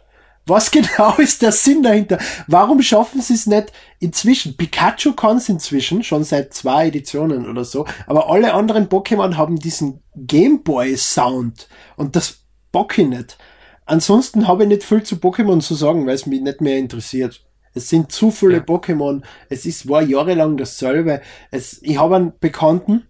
[0.45, 2.19] was genau ist der Sinn dahinter?
[2.47, 4.58] Warum schaffen sie es nicht inzwischen?
[4.58, 9.58] Pikachu kann es inzwischen, schon seit zwei Editionen oder so, aber alle anderen Pokémon haben
[9.58, 12.39] diesen Gameboy-Sound und das
[12.71, 13.38] bock ich nicht.
[13.86, 17.45] Ansonsten habe ich nicht viel zu Pokémon zu sagen, weil es mich nicht mehr interessiert.
[17.75, 18.63] Es sind zu viele ja.
[18.63, 19.21] Pokémon.
[19.49, 21.21] Es ist, war jahrelang dasselbe.
[21.51, 23.03] Es, ich habe einen Bekannten,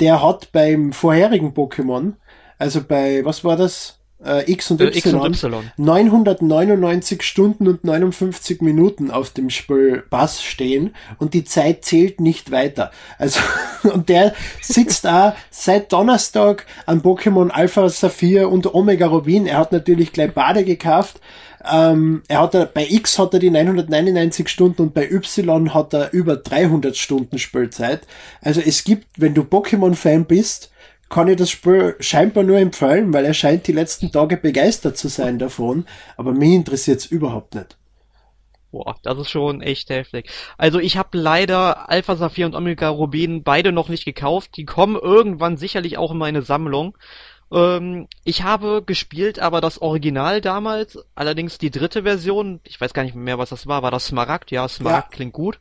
[0.00, 2.14] der hat beim vorherigen Pokémon,
[2.58, 4.00] also bei, was war das?
[4.26, 10.02] Äh, X, und äh, X und Y 999 Stunden und 59 Minuten auf dem Spiel
[10.10, 12.90] Bass stehen und die Zeit zählt nicht weiter.
[13.18, 13.40] Also,
[13.84, 19.46] und der sitzt da seit Donnerstag an Pokémon Alpha Saphir und Omega Rubin.
[19.46, 21.20] Er hat natürlich gleich Bade gekauft.
[21.68, 26.12] Ähm, er hat bei X hat er die 999 Stunden und bei Y hat er
[26.12, 28.02] über 300 Stunden Spielzeit.
[28.40, 30.70] Also es gibt, wenn du Pokémon-Fan bist,
[31.08, 35.08] kann ich das Spiel scheinbar nur empfehlen, weil er scheint die letzten Tage begeistert zu
[35.08, 37.76] sein davon, aber mich interessiert es überhaupt nicht.
[38.72, 40.28] Boah, das ist schon echt heftig.
[40.58, 44.56] Also ich habe leider Alpha Saphir und Omega Rubin beide noch nicht gekauft.
[44.56, 46.98] Die kommen irgendwann sicherlich auch in meine Sammlung.
[47.52, 53.04] Ähm, ich habe gespielt, aber das Original damals, allerdings die dritte Version, ich weiß gar
[53.04, 54.50] nicht mehr, was das war, war das Smaragd?
[54.50, 55.16] Ja, Smaragd ja.
[55.16, 55.60] klingt gut.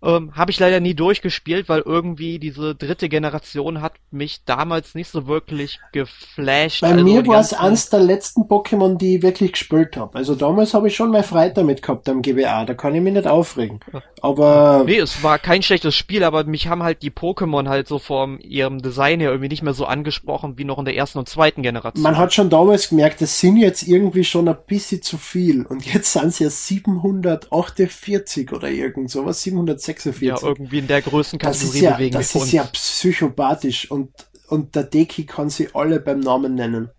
[0.00, 5.10] Ähm, Habe ich leider nie durchgespielt, weil irgendwie diese dritte Generation hat mich damals nicht
[5.10, 6.82] so wirklich geflasht.
[6.82, 10.16] Bei also mir war es eines der letzten Pokémon, die ich wirklich gespielt habe.
[10.16, 13.12] Also damals habe ich schon mal Freude damit gehabt am GBA, da kann ich mich
[13.12, 13.80] nicht aufregen.
[14.22, 14.84] Aber.
[14.86, 18.38] Nee, es war kein schlechtes Spiel, aber mich haben halt die Pokémon halt so von
[18.38, 21.62] ihrem Design her irgendwie nicht mehr so angesprochen wie noch in der ersten und zweiten
[21.62, 22.02] Generation.
[22.02, 25.66] Man hat schon damals gemerkt, es sind jetzt irgendwie schon ein bisschen zu viel.
[25.66, 29.87] Und jetzt sind es ja 748 oder irgend sowas, 746.
[29.88, 30.28] 46.
[30.28, 32.52] Ja, irgendwie in der Größenkategorie ja, bewegen Das ist uns.
[32.52, 34.10] ja psychopathisch und,
[34.48, 36.90] und der Deki kann sie alle beim Namen nennen.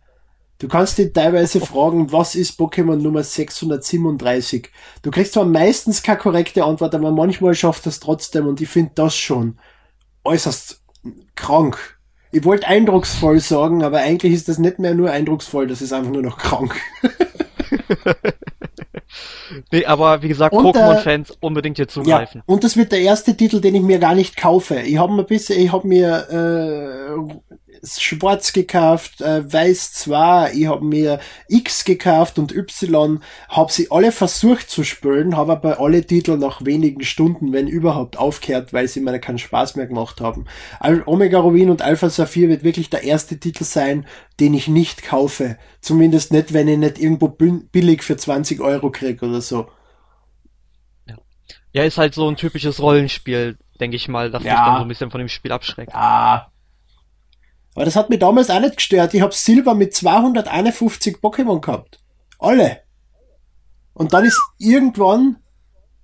[0.57, 1.65] Du kannst ihn teilweise oh.
[1.65, 4.69] fragen, was ist Pokémon Nummer 637?
[5.01, 8.91] Du kriegst zwar meistens keine korrekte Antwort, aber manchmal schafft es trotzdem und ich finde
[8.95, 9.57] das schon
[10.25, 10.81] äußerst
[11.35, 11.97] krank.
[12.31, 16.11] Ich wollte eindrucksvoll sagen, aber eigentlich ist das nicht mehr nur eindrucksvoll, das ist einfach
[16.11, 16.75] nur noch krank.
[19.71, 22.43] nee, aber wie gesagt, Pokémon-Fans unbedingt hier zugreifen.
[22.45, 24.79] Ja, und das wird der erste Titel, den ich mir gar nicht kaufe.
[24.81, 30.83] Ich habe mir bisschen, ich habe mir äh, Schwarz gekauft, äh, Weiß 2, ich habe
[30.83, 36.37] mir X gekauft und Y, habe sie alle versucht zu spielen, habe aber alle Titel
[36.37, 40.45] nach wenigen Stunden, wenn überhaupt, aufgehört, weil sie mir keinen Spaß mehr gemacht haben.
[41.05, 44.05] Omega Rubin und Alpha Saphir wird wirklich der erste Titel sein,
[44.39, 45.57] den ich nicht kaufe.
[45.81, 49.69] Zumindest nicht, wenn ich nicht irgendwo billig für 20 Euro krieg oder so.
[51.73, 51.83] Ja.
[51.83, 54.55] ist halt so ein typisches Rollenspiel, denke ich mal, das ja.
[54.55, 55.93] dich dann so ein bisschen von dem Spiel abschreckt.
[55.93, 56.51] Ja,
[57.79, 59.13] aber das hat mich damals auch nicht gestört.
[59.13, 62.01] Ich habe Silber mit 251 Pokémon gehabt.
[62.37, 62.81] Alle.
[63.93, 65.37] Und dann ist irgendwann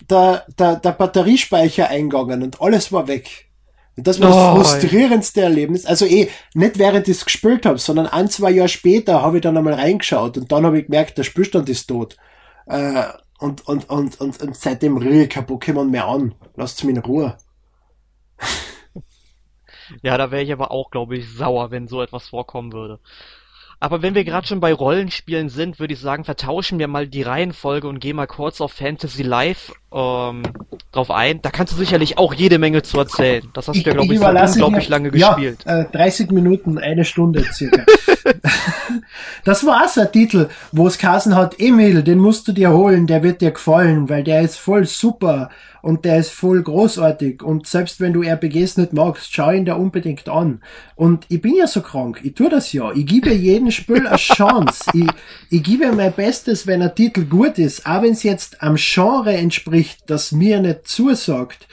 [0.09, 3.49] der, der, der Batteriespeicher eingegangen und alles war weg.
[3.97, 5.47] Und das war oh, das frustrierendste ey.
[5.47, 5.85] Erlebnis.
[5.85, 9.41] Also eh, nicht während ich es gespielt habe, sondern ein, zwei Jahre später habe ich
[9.41, 12.15] dann einmal reingeschaut und dann habe ich gemerkt, der Spielstand ist tot.
[12.67, 13.03] Äh,
[13.39, 16.35] und, und, und, und, und seitdem rühre ich kein Pokémon mehr an.
[16.55, 17.35] Lasst mich in Ruhe.
[20.01, 22.99] Ja, da wäre ich aber auch, glaube ich, sauer, wenn so etwas vorkommen würde.
[23.79, 27.21] Aber wenn wir gerade schon bei Rollenspielen sind, würde ich sagen, vertauschen wir mal die
[27.21, 30.43] Reihenfolge und gehen mal kurz auf Fantasy Life ähm,
[30.91, 31.41] drauf ein.
[31.41, 33.47] Da kannst du sicherlich auch jede Menge zu erzählen.
[33.53, 35.65] Das hast du ja, glaube ich, ich unglaublich lange gespielt.
[35.65, 37.83] Ja, äh, 30 Minuten, eine Stunde circa.
[39.43, 43.23] das war ein Titel, wo es Kassen hat, Emil, den musst du dir holen, der
[43.23, 45.49] wird dir gefallen, weil der ist voll super
[45.85, 49.75] und der ist voll großartig und selbst wenn du RPGs nicht magst, schau ihn da
[49.75, 50.63] unbedingt an.
[50.95, 52.91] Und ich bin ja so krank, ich tue das ja.
[52.93, 54.85] Ich gebe jedem Spiel eine Chance.
[54.95, 55.07] ich,
[55.51, 59.35] ich gebe mein Bestes, wenn ein Titel gut ist, auch wenn es jetzt am Genre
[59.35, 61.67] entspricht, das mir nicht zusagt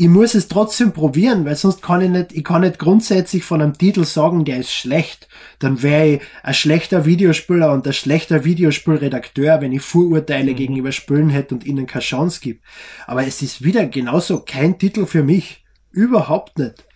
[0.00, 3.60] ich muss es trotzdem probieren, weil sonst kann ich nicht, ich kann nicht grundsätzlich von
[3.60, 5.26] einem Titel sagen, der ist schlecht.
[5.58, 10.56] Dann wäre ich ein schlechter Videospieler und ein schlechter Videospielredakteur, wenn ich Vorurteile mhm.
[10.56, 12.62] gegenüber Spielen hätte und ihnen keine Chance gibt.
[13.08, 15.64] Aber es ist wieder genauso kein Titel für mich.
[15.90, 16.87] Überhaupt nicht.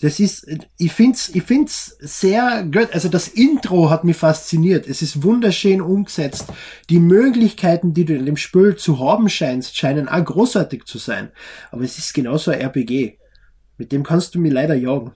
[0.00, 0.46] Das ist,
[0.78, 2.92] ich find's, ich find's sehr gut.
[2.92, 4.86] Also das Intro hat mich fasziniert.
[4.86, 6.46] Es ist wunderschön umgesetzt.
[6.88, 11.32] Die Möglichkeiten, die du in dem Spiel zu haben scheinst, scheinen auch großartig zu sein.
[11.72, 13.18] Aber es ist genauso ein RPG.
[13.76, 15.12] Mit dem kannst du mir leider jagen.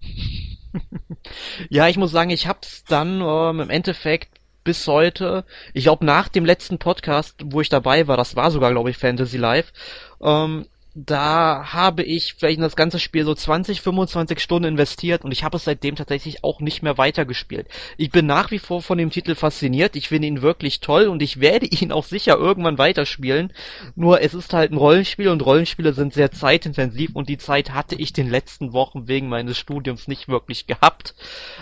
[1.68, 6.28] ja, ich muss sagen, ich hab's dann ähm, im Endeffekt bis heute, ich glaube nach
[6.28, 9.72] dem letzten Podcast, wo ich dabei war, das war sogar, glaube ich, Fantasy Live,
[10.20, 15.32] ähm, da habe ich vielleicht in das ganze Spiel so 20, 25 Stunden investiert und
[15.32, 17.66] ich habe es seitdem tatsächlich auch nicht mehr weitergespielt.
[17.96, 21.22] Ich bin nach wie vor von dem Titel fasziniert, ich finde ihn wirklich toll und
[21.22, 23.54] ich werde ihn auch sicher irgendwann weiterspielen.
[23.94, 27.94] Nur es ist halt ein Rollenspiel und Rollenspiele sind sehr zeitintensiv und die Zeit hatte
[27.94, 31.14] ich den letzten Wochen wegen meines Studiums nicht wirklich gehabt.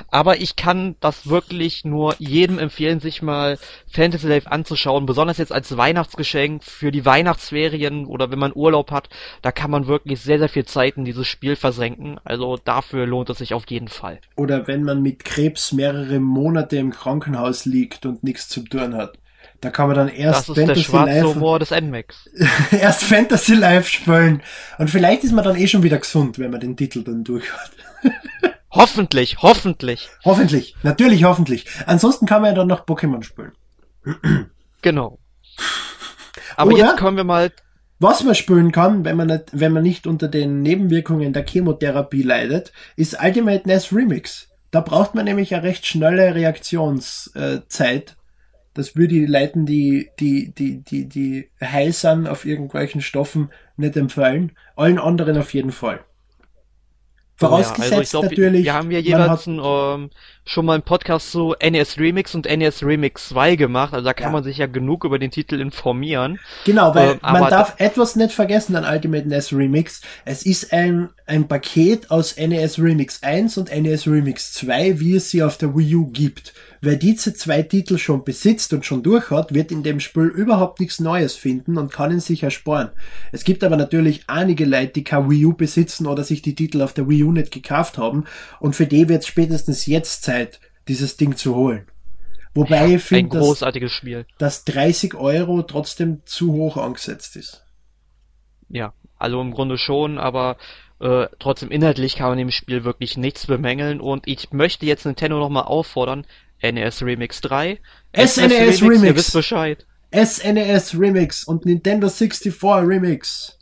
[0.08, 5.52] Aber ich kann das wirklich nur jedem empfehlen, sich mal Fantasy Life anzuschauen, besonders jetzt
[5.52, 9.08] als Weihnachtsgeschenk für die Weihnachtsferien oder wenn man Urlaub hat
[9.42, 12.18] da kann man wirklich sehr, sehr viel Zeit in dieses Spiel versenken.
[12.24, 14.20] Also dafür lohnt es sich auf jeden Fall.
[14.36, 19.18] Oder wenn man mit Krebs mehrere Monate im Krankenhaus liegt und nichts zu tun hat.
[19.60, 21.34] Da kann man dann erst das ist Fantasy der Live.
[21.34, 22.30] Humor des NMAX.
[22.72, 24.42] erst Fantasy Live spielen.
[24.78, 27.44] Und vielleicht ist man dann eh schon wieder gesund, wenn man den Titel dann durch
[27.52, 27.70] hat.
[28.70, 30.08] hoffentlich, hoffentlich.
[30.24, 31.66] Hoffentlich, natürlich hoffentlich.
[31.84, 33.52] Ansonsten kann man ja dann noch Pokémon spielen.
[34.80, 35.18] genau.
[36.56, 36.78] Aber Oder?
[36.78, 37.52] jetzt kommen wir mal
[38.02, 42.22] Was man spielen kann, wenn man nicht, wenn man nicht unter den Nebenwirkungen der Chemotherapie
[42.22, 44.48] leidet, ist Ultimate NES Remix.
[44.70, 48.16] Da braucht man nämlich eine recht schnelle Reaktionszeit.
[48.72, 53.98] Das würde die Leuten, die, die, die, die, die heiß sind auf irgendwelchen Stoffen, nicht
[53.98, 54.52] empfehlen.
[54.76, 56.00] Allen anderen auf jeden Fall.
[57.36, 58.64] Vorausgesetzt ja, also glaub, natürlich.
[58.64, 60.10] Wir haben ja jeweils ein, ähm,
[60.50, 64.28] schon mal einen Podcast zu NES Remix und NES Remix 2 gemacht, also da kann
[64.28, 64.32] ja.
[64.32, 66.40] man sich ja genug über den Titel informieren.
[66.64, 70.00] Genau, weil ähm, man darf etwas nicht vergessen an Ultimate NES Remix.
[70.24, 75.30] Es ist ein, ein Paket aus NES Remix 1 und NES Remix 2, wie es
[75.30, 76.52] sie auf der Wii U gibt.
[76.82, 80.80] Wer diese zwei Titel schon besitzt und schon durch hat, wird in dem Spiel überhaupt
[80.80, 82.88] nichts Neues finden und kann ihn sich ersparen.
[83.32, 86.80] Es gibt aber natürlich einige Leute, die kein Wii U besitzen oder sich die Titel
[86.80, 88.24] auf der Wii U nicht gekauft haben
[88.60, 90.39] und für die wird es spätestens jetzt Zeit,
[90.88, 91.86] dieses Ding zu holen.
[92.54, 94.26] Wobei ja, ich finde, dass, Spiel.
[94.38, 97.64] dass 30 Euro trotzdem zu hoch angesetzt ist.
[98.68, 100.56] Ja, also im Grunde schon, aber
[101.00, 105.38] äh, trotzdem inhaltlich kann man dem Spiel wirklich nichts bemängeln und ich möchte jetzt Nintendo
[105.38, 106.26] nochmal auffordern,
[106.62, 107.80] NES Remix 3.
[108.14, 109.02] SNES Remix, Remix.
[109.02, 109.86] Ihr wisst Bescheid.
[110.12, 113.58] SNES Remix und Nintendo 64 Remix.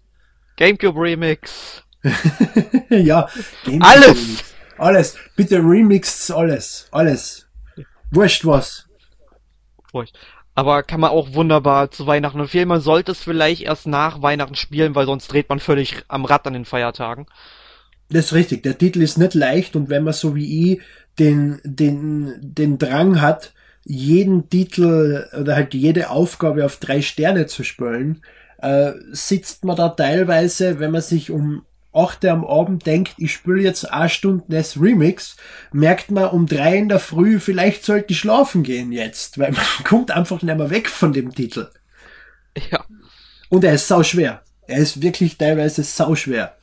[0.56, 1.84] GameCube Remix.
[2.88, 3.28] ja,
[3.64, 4.08] GameCube alles.
[4.08, 4.47] Remix.
[4.78, 5.16] Alles.
[5.36, 6.88] Bitte remixed alles.
[6.90, 7.46] Alles.
[8.10, 8.86] Wurscht was.
[9.92, 10.16] Wurscht.
[10.54, 12.68] Aber kann man auch wunderbar zu Weihnachten empfehlen.
[12.68, 16.46] Man sollte es vielleicht erst nach Weihnachten spielen, weil sonst dreht man völlig am Rad
[16.46, 17.26] an den Feiertagen.
[18.10, 18.62] Das ist richtig.
[18.62, 20.80] Der Titel ist nicht leicht und wenn man so wie ich
[21.18, 23.52] den, den, den Drang hat,
[23.84, 28.22] jeden Titel oder halt jede Aufgabe auf drei Sterne zu spielen,
[28.58, 33.62] äh, sitzt man da teilweise, wenn man sich um 8 am Abend denkt, ich spiele
[33.62, 35.36] jetzt eine Stunde NES Remix,
[35.72, 39.64] merkt man um drei in der Früh, vielleicht sollte ich schlafen gehen jetzt, weil man
[39.84, 41.68] kommt einfach nicht mehr weg von dem Titel.
[42.70, 42.84] Ja.
[43.48, 44.42] Und er ist sau schwer.
[44.66, 46.54] Er ist wirklich teilweise sau schwer.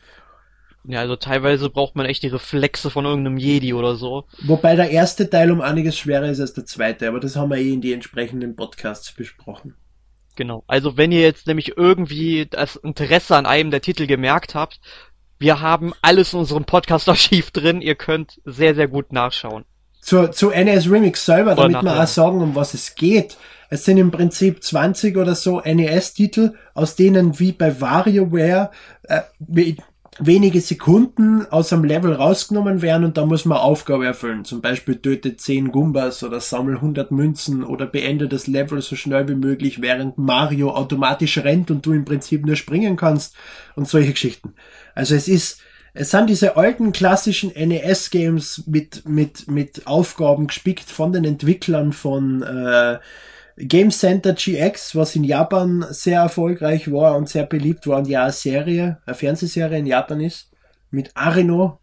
[0.88, 4.26] Ja, also teilweise braucht man echt die Reflexe von irgendeinem Jedi oder so.
[4.44, 7.58] Wobei der erste Teil um einiges schwerer ist als der zweite, aber das haben wir
[7.58, 9.74] eh in die entsprechenden Podcasts besprochen.
[10.36, 10.64] Genau.
[10.68, 14.80] Also wenn ihr jetzt nämlich irgendwie das Interesse an einem der Titel gemerkt habt,
[15.46, 17.80] wir haben alles in unserem Podcast-Archiv drin.
[17.80, 19.64] Ihr könnt sehr, sehr gut nachschauen.
[20.02, 23.38] Zu, zu NES Remix selber, damit wir auch sagen, um was es geht.
[23.70, 28.72] Es sind im Prinzip 20 oder so NES-Titel, aus denen wie bei WarioWare
[29.04, 29.22] äh,
[30.20, 34.46] wenige Sekunden aus einem Level rausgenommen werden und da muss man Aufgabe erfüllen.
[34.46, 39.28] Zum Beispiel töte 10 Gumbas oder sammel 100 Münzen oder beende das Level so schnell
[39.28, 43.36] wie möglich, während Mario automatisch rennt und du im Prinzip nur springen kannst
[43.76, 44.54] und solche Geschichten.
[44.94, 45.62] Also es ist,
[45.94, 52.42] es sind diese alten klassischen NES-Games mit, mit, mit Aufgaben gespickt von den Entwicklern von
[52.42, 53.00] äh,
[53.58, 58.24] Game Center GX, was in Japan sehr erfolgreich war und sehr beliebt war und ja
[58.24, 60.52] eine Serie, eine Fernsehserie in Japan ist,
[60.92, 61.80] mit Arino,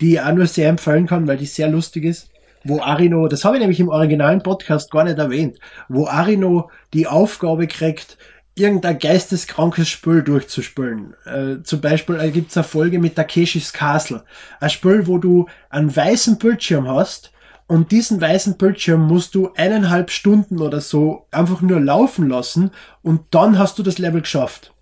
[0.00, 2.30] die ich auch nur sehr empfehlen kann, weil die sehr lustig ist.
[2.64, 7.08] Wo Arino, das habe ich nämlich im originalen Podcast gar nicht erwähnt, wo Arino die
[7.08, 8.16] Aufgabe kriegt,
[8.54, 11.14] irgendein geisteskrankes Spiel durchzuspülen.
[11.24, 14.24] Äh, zum Beispiel äh, gibt's eine Folge mit Takeshis Castle.
[14.60, 17.31] Ein Spiel, wo du einen weißen Bildschirm hast
[17.72, 23.22] und diesen weißen Bildschirm musst du eineinhalb Stunden oder so einfach nur laufen lassen und
[23.30, 24.74] dann hast du das Level geschafft.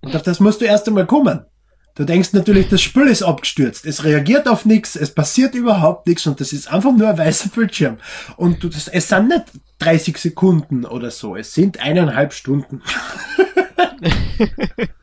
[0.00, 1.44] Und auf das musst du erst einmal kommen.
[1.96, 3.84] Du denkst natürlich, das Spiel ist abgestürzt.
[3.84, 7.48] Es reagiert auf nichts, es passiert überhaupt nichts und das ist einfach nur ein weißer
[7.48, 7.96] Bildschirm.
[8.36, 9.46] Und du, das, es sind nicht
[9.80, 12.80] 30 Sekunden oder so, es sind eineinhalb Stunden.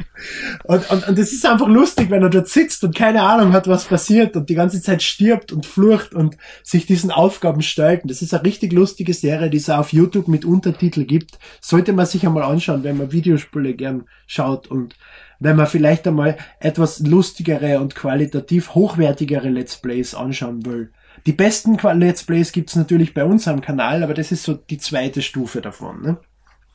[0.63, 3.67] und, und, und das ist einfach lustig, wenn er dort sitzt und keine Ahnung hat,
[3.67, 8.03] was passiert und die ganze Zeit stirbt und flucht und sich diesen Aufgaben stellt.
[8.03, 11.39] Und das ist eine richtig lustige Serie, die es auf YouTube mit Untertitel gibt.
[11.61, 14.95] Sollte man sich einmal anschauen, wenn man Videospiele gern schaut und
[15.39, 20.91] wenn man vielleicht einmal etwas lustigere und qualitativ hochwertigere Let's Plays anschauen will.
[21.25, 24.77] Die besten Let's Plays gibt's natürlich bei uns am Kanal, aber das ist so die
[24.77, 26.01] zweite Stufe davon.
[26.01, 26.17] Ne?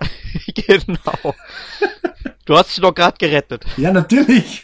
[0.54, 1.34] genau.
[2.48, 3.66] Du hast dich doch gerade gerettet.
[3.76, 4.62] Ja, natürlich.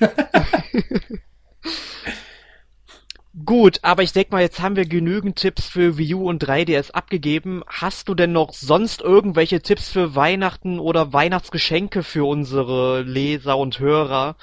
[3.44, 6.92] Gut, aber ich denke mal, jetzt haben wir genügend Tipps für Wii U und 3DS
[6.92, 7.62] abgegeben.
[7.66, 13.78] Hast du denn noch sonst irgendwelche Tipps für Weihnachten oder Weihnachtsgeschenke für unsere Leser und
[13.80, 14.36] Hörer?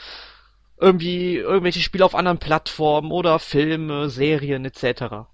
[0.79, 5.25] Irgendwie irgendwelche Spiele auf anderen Plattformen oder Filme, Serien etc.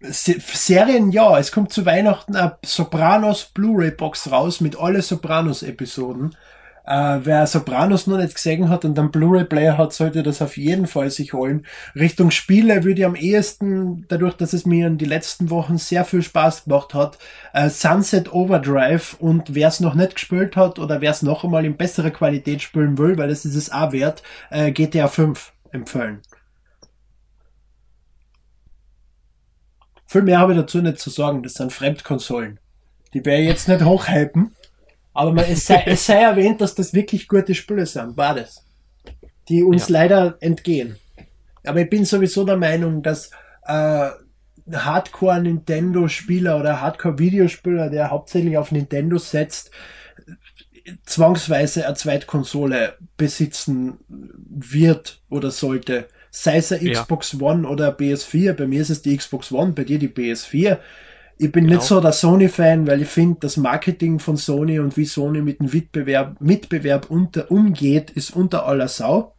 [0.00, 6.34] Serien ja, es kommt zu Weihnachten eine Sopranos Blu-ray Box raus mit alle Sopranos Episoden.
[6.86, 10.86] Äh, wer Sopranos noch nicht gesehen hat und einen Blu-ray-Player hat, sollte das auf jeden
[10.86, 11.66] Fall sich holen.
[11.96, 16.04] Richtung Spiele würde ich am ehesten, dadurch, dass es mir in den letzten Wochen sehr
[16.04, 17.18] viel Spaß gemacht hat,
[17.52, 21.64] äh, Sunset Overdrive und wer es noch nicht gespielt hat oder wer es noch einmal
[21.64, 26.20] in besserer Qualität spielen will, weil das ist es auch wert, äh, GTA 5 empfehlen.
[30.06, 32.60] Viel mehr habe ich dazu nicht zu sagen, das sind Fremdkonsolen.
[33.12, 34.54] Die werde ich jetzt nicht hochhypen,
[35.16, 38.64] aber man, es, sei, es sei erwähnt, dass das wirklich gute Spiele sind, war das.
[39.48, 40.00] Die uns ja.
[40.00, 40.96] leider entgehen.
[41.64, 43.30] Aber ich bin sowieso der Meinung, dass
[43.66, 44.10] äh,
[44.72, 49.70] Hardcore-Nintendo-Spieler oder Hardcore-Videospieler, der hauptsächlich auf Nintendo setzt,
[51.04, 56.08] zwangsweise eine Zweitkonsole besitzen wird oder sollte.
[56.30, 57.40] Sei es eine Xbox ja.
[57.40, 58.52] One oder PS4.
[58.52, 60.78] Bei mir ist es die Xbox One, bei dir die PS4.
[61.38, 61.76] Ich bin genau.
[61.76, 65.60] nicht so der Sony-Fan, weil ich finde, das Marketing von Sony und wie Sony mit
[65.60, 69.34] dem Mitbewerb, Mitbewerb unter, umgeht, ist unter aller Sau.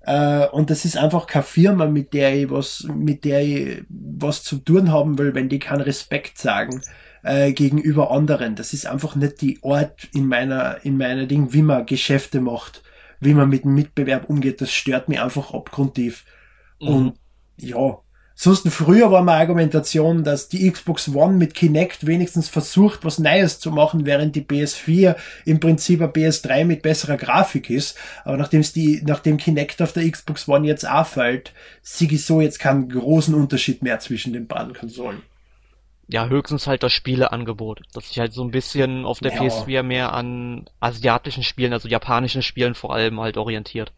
[0.00, 4.42] Äh, und das ist einfach keine Firma, mit der ich was, mit der ich was
[4.42, 6.80] zu tun haben will, wenn die keinen Respekt sagen
[7.22, 8.56] äh, gegenüber anderen.
[8.56, 12.82] Das ist einfach nicht die Art in meiner, in meiner Ding, wie man Geschäfte macht,
[13.20, 14.60] wie man mit dem Mitbewerb umgeht.
[14.60, 16.24] Das stört mich einfach abgrundtief.
[16.80, 16.88] Mhm.
[16.88, 17.14] Und
[17.58, 17.98] ja,
[18.40, 23.58] Sonst früher war meine Argumentation, dass die Xbox One mit Kinect wenigstens versucht, was Neues
[23.58, 27.98] zu machen, während die PS4 im Prinzip eine PS3 mit besserer Grafik ist.
[28.24, 32.40] Aber nachdem es die, nachdem Kinect auf der Xbox One jetzt auffällt, sehe ich so
[32.40, 35.22] jetzt keinen großen Unterschied mehr zwischen den beiden Konsolen.
[36.06, 39.42] Ja, höchstens halt das Spieleangebot, dass sich halt so ein bisschen auf der ja.
[39.42, 43.92] PS4 mehr an asiatischen Spielen, also japanischen Spielen vor allem halt orientiert.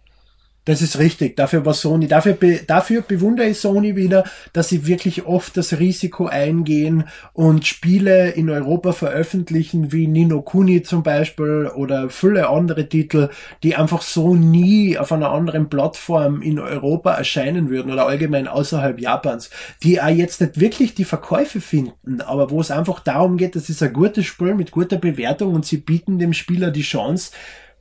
[0.66, 1.36] Das ist richtig.
[1.36, 5.78] Dafür war Sony, dafür, be, dafür bewundere ich Sony wieder, dass sie wirklich oft das
[5.78, 12.88] Risiko eingehen und Spiele in Europa veröffentlichen, wie Nino Kuni zum Beispiel oder viele andere
[12.88, 13.30] Titel,
[13.62, 19.00] die einfach so nie auf einer anderen Plattform in Europa erscheinen würden oder allgemein außerhalb
[19.00, 19.48] Japans,
[19.82, 23.70] die auch jetzt nicht wirklich die Verkäufe finden, aber wo es einfach darum geht, das
[23.70, 27.32] ist ein gutes Spiel mit guter Bewertung und sie bieten dem Spieler die Chance,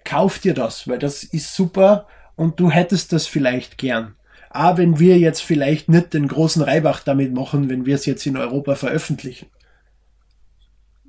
[0.05, 2.07] kauft dir das, weil das ist super
[2.39, 4.15] und du hättest das vielleicht gern.
[4.49, 8.25] Ah, wenn wir jetzt vielleicht nicht den großen Reibach damit machen, wenn wir es jetzt
[8.25, 9.47] in Europa veröffentlichen.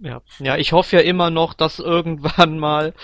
[0.03, 2.95] Ja, ja, ich hoffe ja immer noch, dass irgendwann mal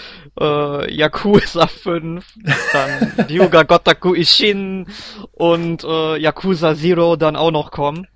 [0.41, 2.25] äh, Yakuza 5,
[2.73, 4.89] dann Ryuga Gotaku Ishin
[5.31, 8.09] und äh, Yakuza Zero dann auch noch kommen.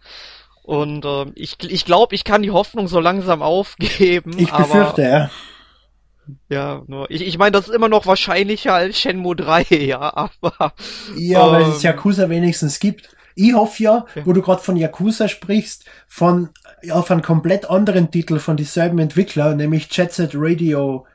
[0.64, 4.32] Und äh, ich, ich glaube, ich kann die Hoffnung so langsam aufgeben.
[4.38, 5.30] Ich befürchte, aber, ja.
[6.48, 10.74] Ja, nur, ich, ich meine, das ist immer noch wahrscheinlicher als Shenmue 3, ja, aber.
[11.16, 13.16] Ja, ähm, weil es Yakuza wenigstens gibt.
[13.34, 14.22] Ich hoffe ja, okay.
[14.24, 16.50] wo du gerade von Yakuza sprichst, von
[16.90, 21.06] auf einen komplett anderen Titel von dieselben Entwickler, nämlich Jet Set Radio,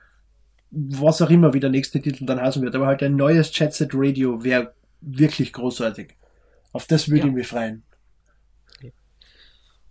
[0.72, 3.74] was auch immer wie der nächste Titel dann heißen wird, aber halt ein neues Jet
[3.74, 6.16] Set Radio wäre wirklich großartig.
[6.74, 7.28] Auf das würde ja.
[7.28, 7.84] ich mich freuen.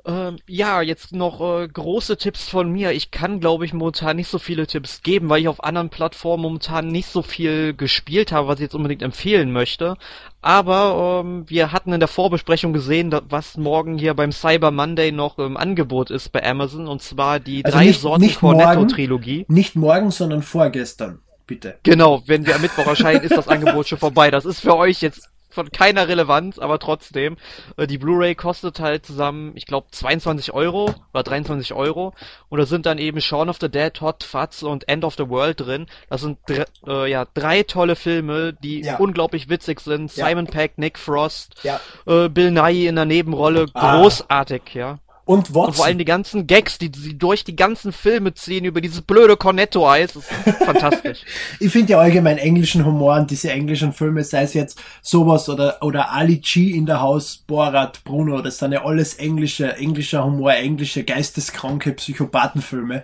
[0.07, 2.93] Ähm, ja, jetzt noch äh, große Tipps von mir.
[2.93, 6.43] Ich kann, glaube ich, momentan nicht so viele Tipps geben, weil ich auf anderen Plattformen
[6.43, 9.97] momentan nicht so viel gespielt habe, was ich jetzt unbedingt empfehlen möchte.
[10.43, 15.39] Aber ähm, wir hatten in der Vorbesprechung gesehen, was morgen hier beim Cyber Monday noch
[15.39, 19.47] im Angebot ist bei Amazon, und zwar die also drei nicht, Sorten Cornetto-Trilogie.
[19.49, 21.21] Nicht morgen, sondern vorgestern.
[21.47, 21.79] Bitte.
[21.83, 24.31] Genau, wenn wir am Mittwoch erscheinen, ist das Angebot schon vorbei.
[24.31, 27.37] Das ist für euch jetzt von keiner Relevanz, aber trotzdem.
[27.77, 32.13] Äh, die Blu-ray kostet halt zusammen, ich glaube, 22 Euro oder 23 Euro.
[32.49, 35.29] Und da sind dann eben Shaun of the Dead, Hot Fuzz und End of the
[35.29, 35.87] World drin.
[36.11, 36.39] Das sind
[36.87, 38.97] äh, ja drei tolle Filme, die ja.
[38.97, 40.15] unglaublich witzig sind.
[40.17, 40.27] Ja.
[40.27, 41.81] Simon Peck, Nick Frost, ja.
[42.07, 43.97] äh, Bill Nye in der Nebenrolle, ah.
[44.01, 44.99] großartig, ja.
[45.27, 45.67] Und Watson.
[45.67, 49.01] Und vor allem die ganzen Gags, die sie durch die ganzen Filme ziehen über dieses
[49.01, 50.29] blöde Cornetto-Eis, ist
[50.65, 51.25] fantastisch.
[51.61, 55.79] ich finde ja allgemein englischen Humor und diese englischen Filme, sei es jetzt sowas oder,
[55.83, 60.53] oder Ali G in der Haus, Borat, Bruno, das sind ja alles englische, englischer Humor,
[60.55, 63.03] englische geisteskranke Psychopathenfilme.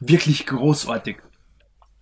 [0.00, 1.18] Wirklich großartig.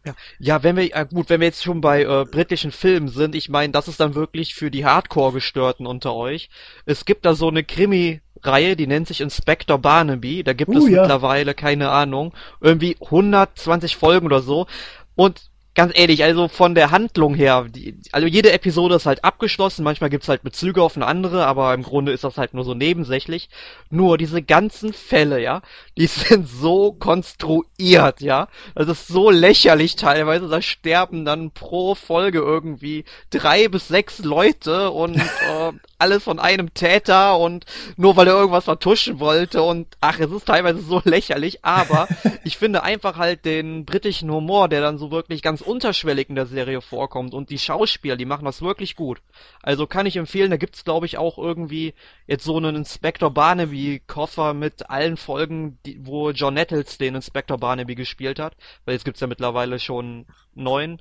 [0.05, 3.35] Ja, ja, wenn wir, äh, gut, wenn wir jetzt schon bei äh, britischen Filmen sind,
[3.35, 6.49] ich meine, das ist dann wirklich für die Hardcore-Gestörten unter euch.
[6.87, 10.45] Es gibt da so eine Krimi- Reihe, die nennt sich Inspector Barnaby.
[10.45, 11.01] Da gibt uh, es ja.
[11.01, 14.67] mittlerweile, keine Ahnung, irgendwie 120 Folgen oder so.
[15.15, 19.85] Und ganz ehrlich, also von der Handlung her, die, also jede Episode ist halt abgeschlossen,
[19.85, 22.75] manchmal gibt's halt Bezüge auf eine andere, aber im Grunde ist das halt nur so
[22.75, 23.49] nebensächlich.
[23.89, 25.63] Nur diese ganzen Fälle, ja,
[25.97, 28.49] die sind so konstruiert, ja.
[28.75, 34.91] Das ist so lächerlich teilweise, da sterben dann pro Folge irgendwie drei bis sechs Leute
[34.91, 40.19] und äh, alles von einem Täter und nur weil er irgendwas vertuschen wollte und ach,
[40.19, 42.09] es ist teilweise so lächerlich, aber
[42.43, 46.47] ich finde einfach halt den britischen Humor, der dann so wirklich ganz unterschwellig in der
[46.47, 49.21] Serie vorkommt und die Schauspieler, die machen das wirklich gut.
[49.63, 51.95] Also kann ich empfehlen, da gibt's glaube ich auch irgendwie
[52.27, 57.59] jetzt so einen Inspector Barnaby Koffer mit allen Folgen, die, wo John Nettles den Inspector
[57.59, 61.01] Barnaby gespielt hat, weil jetzt gibt's ja mittlerweile schon neun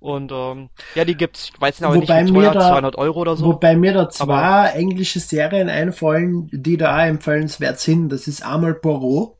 [0.00, 3.36] und ähm, ja, die gibt's, ich weiß aber wobei nicht, teuer, da, 200 Euro oder
[3.36, 3.46] so.
[3.46, 8.10] Wobei mir da zwei aber, englische Serien einfallen, die da empfehlenswert sind.
[8.10, 9.37] Das ist einmal Poirot,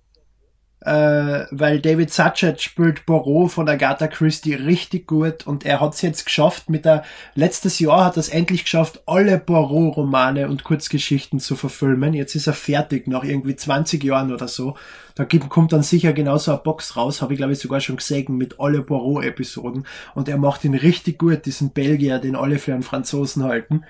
[0.89, 6.01] äh, weil David Suchet spielt Poirot von Agatha Christie richtig gut und er hat es
[6.01, 11.41] jetzt geschafft mit der, letztes Jahr hat er es endlich geschafft, alle Poirot-Romane und Kurzgeschichten
[11.41, 12.15] zu verfilmen.
[12.15, 14.77] Jetzt ist er fertig, nach irgendwie 20 Jahren oder so.
[15.15, 17.97] Da gibt, kommt dann sicher genauso eine Box raus, habe ich glaube ich sogar schon
[17.97, 19.85] gesehen, mit alle Poirot-Episoden
[20.15, 23.85] und er macht ihn richtig gut, diesen Belgier, den alle für einen Franzosen halten.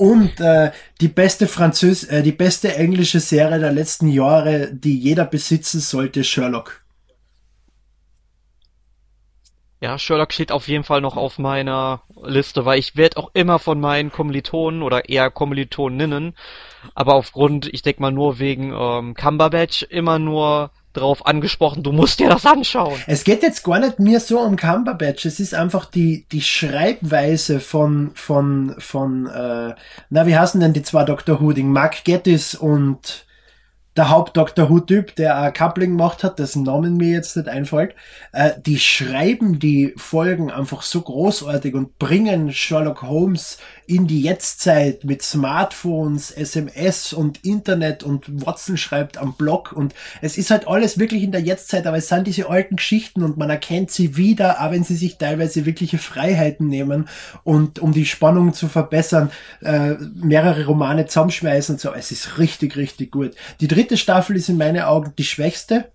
[0.00, 0.72] Und äh,
[1.02, 6.24] die beste Französ äh, die beste englische Serie der letzten Jahre, die jeder besitzen sollte,
[6.24, 6.82] Sherlock.
[9.82, 13.58] Ja, Sherlock steht auf jeden Fall noch auf meiner Liste, weil ich werde auch immer
[13.58, 16.34] von meinen Kommilitonen oder eher Kommilitoninnen,
[16.94, 22.18] aber aufgrund, ich denke mal nur wegen ähm, Cumberbatch, immer nur drauf angesprochen, du musst
[22.20, 22.98] dir das anschauen.
[23.06, 27.60] Es geht jetzt gar nicht mir so um Cumberbatch, es ist einfach die, die Schreibweise
[27.60, 29.74] von, von, von, äh,
[30.10, 31.40] na, wie heißen denn die zwei Dr.
[31.40, 31.70] Hooding?
[31.70, 33.24] Mark Gettis und
[33.96, 34.70] der Haupt-Dr.
[34.70, 37.94] Who-Typ, der ein Coupling gemacht hat, dessen Namen mir jetzt nicht einfällt,
[38.32, 45.02] äh, die schreiben die Folgen einfach so großartig und bringen Sherlock Holmes in die Jetztzeit
[45.02, 50.98] mit Smartphones, SMS und Internet und Watson schreibt am Blog und es ist halt alles
[50.98, 54.62] wirklich in der Jetztzeit, aber es sind diese alten Geschichten und man erkennt sie wieder,
[54.62, 57.08] auch wenn sie sich teilweise wirkliche Freiheiten nehmen
[57.42, 59.32] und um die Spannung zu verbessern,
[59.62, 61.92] äh, mehrere Romane zusammenschmeißen und so.
[61.92, 63.34] Es ist richtig, richtig gut.
[63.60, 65.90] Die dritte Staffel ist in meinen Augen die schwächste.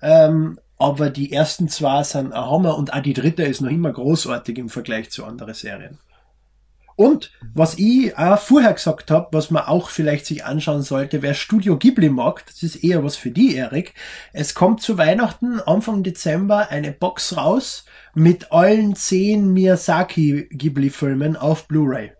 [0.00, 3.92] Ähm, aber die ersten zwei sind ein Hammer und auch die dritte ist noch immer
[3.92, 5.98] großartig im Vergleich zu anderen Serien.
[6.96, 11.34] Und was ich auch vorher gesagt habe, was man auch vielleicht sich anschauen sollte, wer
[11.34, 13.94] Studio Ghibli mag, das ist eher was für die, Erik.
[14.32, 21.66] Es kommt zu Weihnachten, Anfang Dezember, eine Box raus mit allen zehn Miyazaki Ghibli-Filmen auf
[21.66, 22.12] Blu-ray.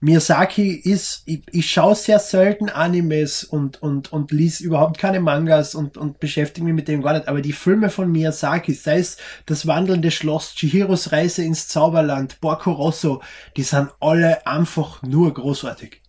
[0.00, 5.74] Miyazaki ist, ich, ich schaue sehr selten Animes und, und, und lies überhaupt keine Mangas
[5.74, 9.16] und, und beschäftige mich mit dem gar nicht, aber die Filme von Miyazaki, sei es
[9.46, 13.22] Das wandelnde Schloss, Chihiros Reise ins Zauberland, Porco Rosso,
[13.56, 16.00] die sind alle einfach nur großartig.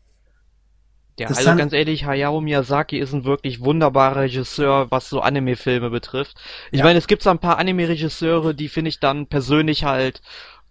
[1.19, 5.89] Ja, das also ganz ehrlich, Hayao Miyazaki ist ein wirklich wunderbarer Regisseur, was so Anime-Filme
[5.89, 6.37] betrifft.
[6.71, 6.85] Ich ja.
[6.85, 10.21] meine, es gibt so ein paar Anime-Regisseure, die finde ich dann persönlich halt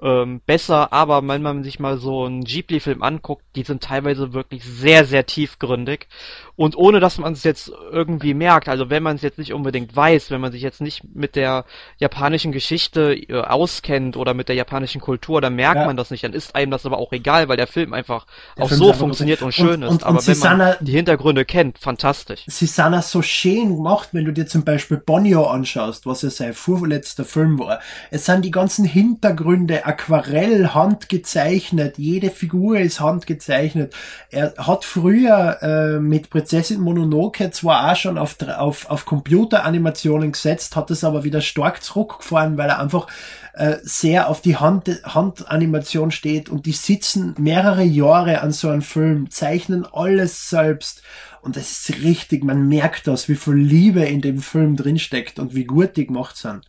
[0.01, 4.64] ähm, besser, aber wenn man sich mal so einen Ghibli-Film anguckt, die sind teilweise wirklich
[4.64, 6.07] sehr, sehr tiefgründig
[6.55, 9.94] und ohne dass man es jetzt irgendwie merkt, also wenn man es jetzt nicht unbedingt
[9.94, 11.64] weiß, wenn man sich jetzt nicht mit der
[11.99, 15.86] japanischen Geschichte äh, auskennt oder mit der japanischen Kultur, dann merkt ja.
[15.86, 18.26] man das nicht, dann ist einem das aber auch egal, weil der Film einfach
[18.57, 19.90] der auch Film so funktioniert und schön und, ist.
[19.90, 22.44] Und, aber wenn man die Hintergründe kennt, fantastisch.
[22.46, 27.24] Auch so schön gemacht, wenn du dir zum Beispiel Bonio anschaust, was ja sein vorletzter
[27.24, 27.80] Film war.
[28.11, 33.95] Es sind die ganzen Hintergründe Aquarell handgezeichnet, jede Figur ist handgezeichnet.
[34.30, 40.76] Er hat früher äh, mit Prinzessin Mononoke zwar auch schon auf, auf, auf Computeranimationen gesetzt,
[40.76, 43.07] hat es aber wieder stark zurückgefahren, weil er einfach
[43.55, 48.82] äh, sehr auf die Hand, Handanimation steht und die sitzen mehrere Jahre an so einem
[48.82, 51.01] Film, zeichnen alles selbst.
[51.41, 55.55] Und das ist richtig, man merkt das, wie viel Liebe in dem Film drinsteckt und
[55.55, 56.68] wie gut die gemacht sind.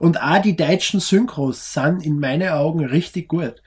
[0.00, 3.62] Und auch die deutschen Synchros sind in meinen Augen richtig gut.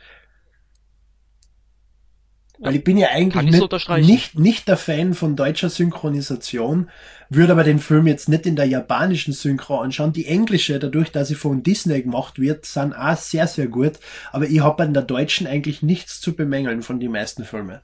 [2.57, 6.89] Weil ich bin ja eigentlich nicht, nicht, nicht der Fan von deutscher Synchronisation,
[7.29, 10.11] würde aber den Film jetzt nicht in der japanischen Synchro anschauen.
[10.11, 13.99] Die englische, dadurch, dass sie von Disney gemacht wird, sind auch sehr, sehr gut.
[14.31, 17.81] Aber ich habe an der deutschen eigentlich nichts zu bemängeln von den meisten Filmen.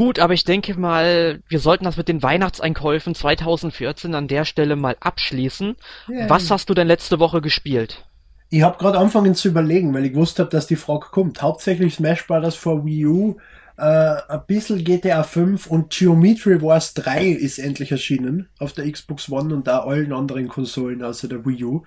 [0.00, 4.74] Gut, aber ich denke mal, wir sollten das mit den Weihnachtseinkäufen 2014 an der Stelle
[4.74, 5.76] mal abschließen.
[6.08, 6.30] Yeah.
[6.30, 8.02] Was hast du denn letzte Woche gespielt?
[8.48, 11.42] Ich habe gerade angefangen zu überlegen, weil ich gewusst habe, dass die Frage kommt.
[11.42, 12.54] Hauptsächlich Smash Bros.
[12.54, 13.36] for Wii U,
[13.76, 19.30] äh, ein bisschen GTA 5 und Geometry Wars 3 ist endlich erschienen auf der Xbox
[19.30, 21.82] One und da allen anderen Konsolen außer der Wii U.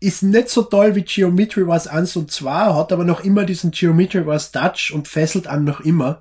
[0.00, 3.70] Ist nicht so toll wie Geometry Wars 1 und 2, hat aber noch immer diesen
[3.70, 6.20] Geometry Wars Touch und fesselt an noch immer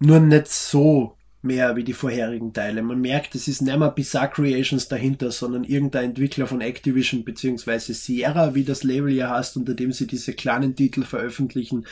[0.00, 2.82] nur nicht so mehr wie die vorherigen Teile.
[2.82, 7.94] Man merkt, es ist nicht mehr Bizarre Creations dahinter, sondern irgendein Entwickler von Activision beziehungsweise
[7.94, 11.86] Sierra, wie das Label ja heißt, unter dem sie diese kleinen Titel veröffentlichen.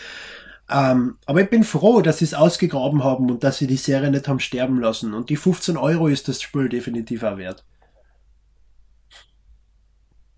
[0.70, 4.10] Ähm, aber ich bin froh, dass sie es ausgegraben haben und dass sie die Serie
[4.10, 5.14] nicht haben sterben lassen.
[5.14, 7.64] Und die 15 Euro ist das Spiel definitiv auch wert.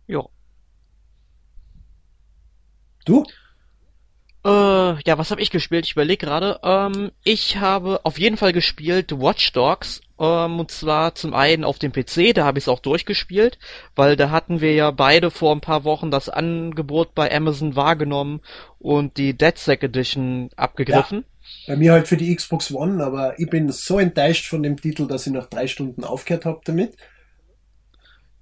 [0.07, 0.25] Ja.
[3.05, 3.25] Du?
[4.45, 5.85] Äh, ja, was habe ich gespielt?
[5.87, 6.61] Ich überlege gerade.
[6.63, 10.01] Ähm, ich habe auf jeden Fall gespielt Watch Dogs.
[10.19, 13.59] Ähm, und zwar zum einen auf dem PC, da habe ich es auch durchgespielt,
[13.97, 18.41] weil da hatten wir ja beide vor ein paar Wochen das Angebot bei Amazon wahrgenommen
[18.79, 21.25] und die DeadSec Edition abgegriffen.
[21.67, 24.79] Ja, bei mir halt für die Xbox One, aber ich bin so enttäuscht von dem
[24.79, 26.97] Titel, dass ich nach drei Stunden aufgehört habe damit.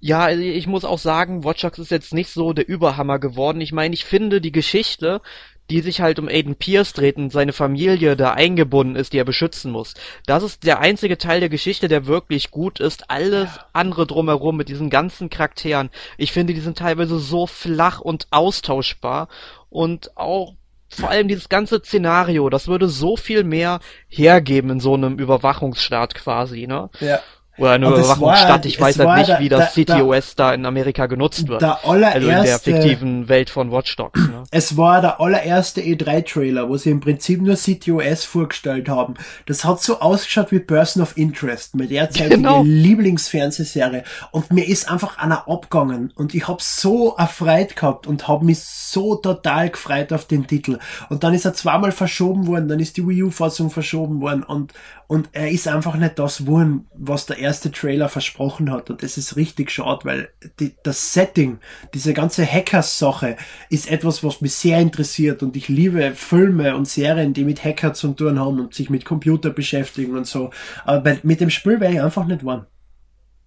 [0.01, 3.59] Ja, also ich muss auch sagen, Watch Dogs ist jetzt nicht so der Überhammer geworden.
[3.59, 5.21] Ich meine, ich finde die Geschichte,
[5.69, 9.25] die sich halt um Aiden Pierce dreht und seine Familie da eingebunden ist, die er
[9.25, 9.93] beschützen muss.
[10.25, 13.09] Das ist der einzige Teil der Geschichte, der wirklich gut ist.
[13.09, 13.65] Alles ja.
[13.73, 19.27] andere drumherum mit diesen ganzen Charakteren, ich finde, die sind teilweise so flach und austauschbar
[19.69, 20.55] und auch
[20.91, 26.15] vor allem dieses ganze Szenario, das würde so viel mehr hergeben in so einem Überwachungsstaat
[26.15, 26.89] quasi, ne?
[26.99, 27.19] Ja.
[27.59, 28.65] Oder eine Überwachungsstadt.
[28.65, 31.61] Ich weiß halt nicht, wie das CTOS da in Amerika genutzt wird.
[31.61, 34.19] Der allererste, also in der fiktiven Welt von Watch Dogs.
[34.19, 34.43] Ne?
[34.51, 39.15] Es war der allererste E3-Trailer, wo sie im Prinzip nur CTOS vorgestellt haben.
[39.45, 42.63] Das hat so ausgeschaut wie Person of Interest, mit der Zeit genau.
[42.63, 44.03] Lieblingsfernsehserie.
[44.31, 46.13] Und mir ist einfach einer abgegangen.
[46.15, 50.79] Und ich hab so erfreut gehabt und hab mich so total gefreut auf den Titel.
[51.09, 54.73] Und dann ist er zweimal verschoben worden, dann ist die Wii U-Fassung verschoben worden und,
[55.09, 58.91] und er ist einfach nicht das geworden, was der erste Trailer versprochen hat.
[58.91, 60.29] Und das ist richtig schade, weil
[60.59, 61.57] die, das Setting,
[61.95, 63.35] diese ganze Hackers-Sache
[63.71, 65.41] ist etwas, was mich sehr interessiert.
[65.41, 69.03] Und ich liebe Filme und Serien, die mit Hacker zu tun haben und sich mit
[69.03, 70.51] Computer beschäftigen und so.
[70.85, 72.67] Aber bei, mit dem Spiel wäre ich einfach nicht warm.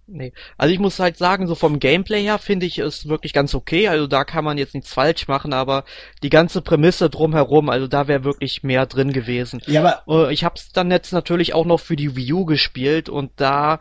[0.05, 0.33] Nee.
[0.57, 3.87] Also ich muss halt sagen, so vom Gameplay her finde ich es wirklich ganz okay.
[3.87, 5.85] Also da kann man jetzt nichts falsch machen, aber
[6.21, 9.61] die ganze Prämisse drumherum, also da wäre wirklich mehr drin gewesen.
[9.65, 12.45] Ja, aber äh, ich habe es dann jetzt natürlich auch noch für die Wii U
[12.45, 13.79] gespielt und da,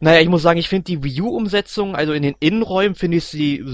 [0.00, 3.24] naja, ich muss sagen, ich finde die Wii U-Umsetzung, also in den Innenräumen finde ich
[3.24, 3.64] sie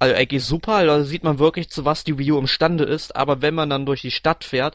[0.00, 0.76] also eigentlich super.
[0.76, 3.14] Also da sieht man wirklich, zu was die Wii U imstande ist.
[3.14, 4.74] Aber wenn man dann durch die Stadt fährt,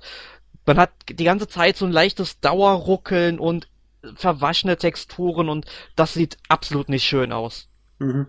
[0.65, 3.67] man hat die ganze Zeit so ein leichtes Dauerruckeln und
[4.15, 7.67] verwaschene Texturen und das sieht absolut nicht schön aus.
[7.99, 8.27] Mhm.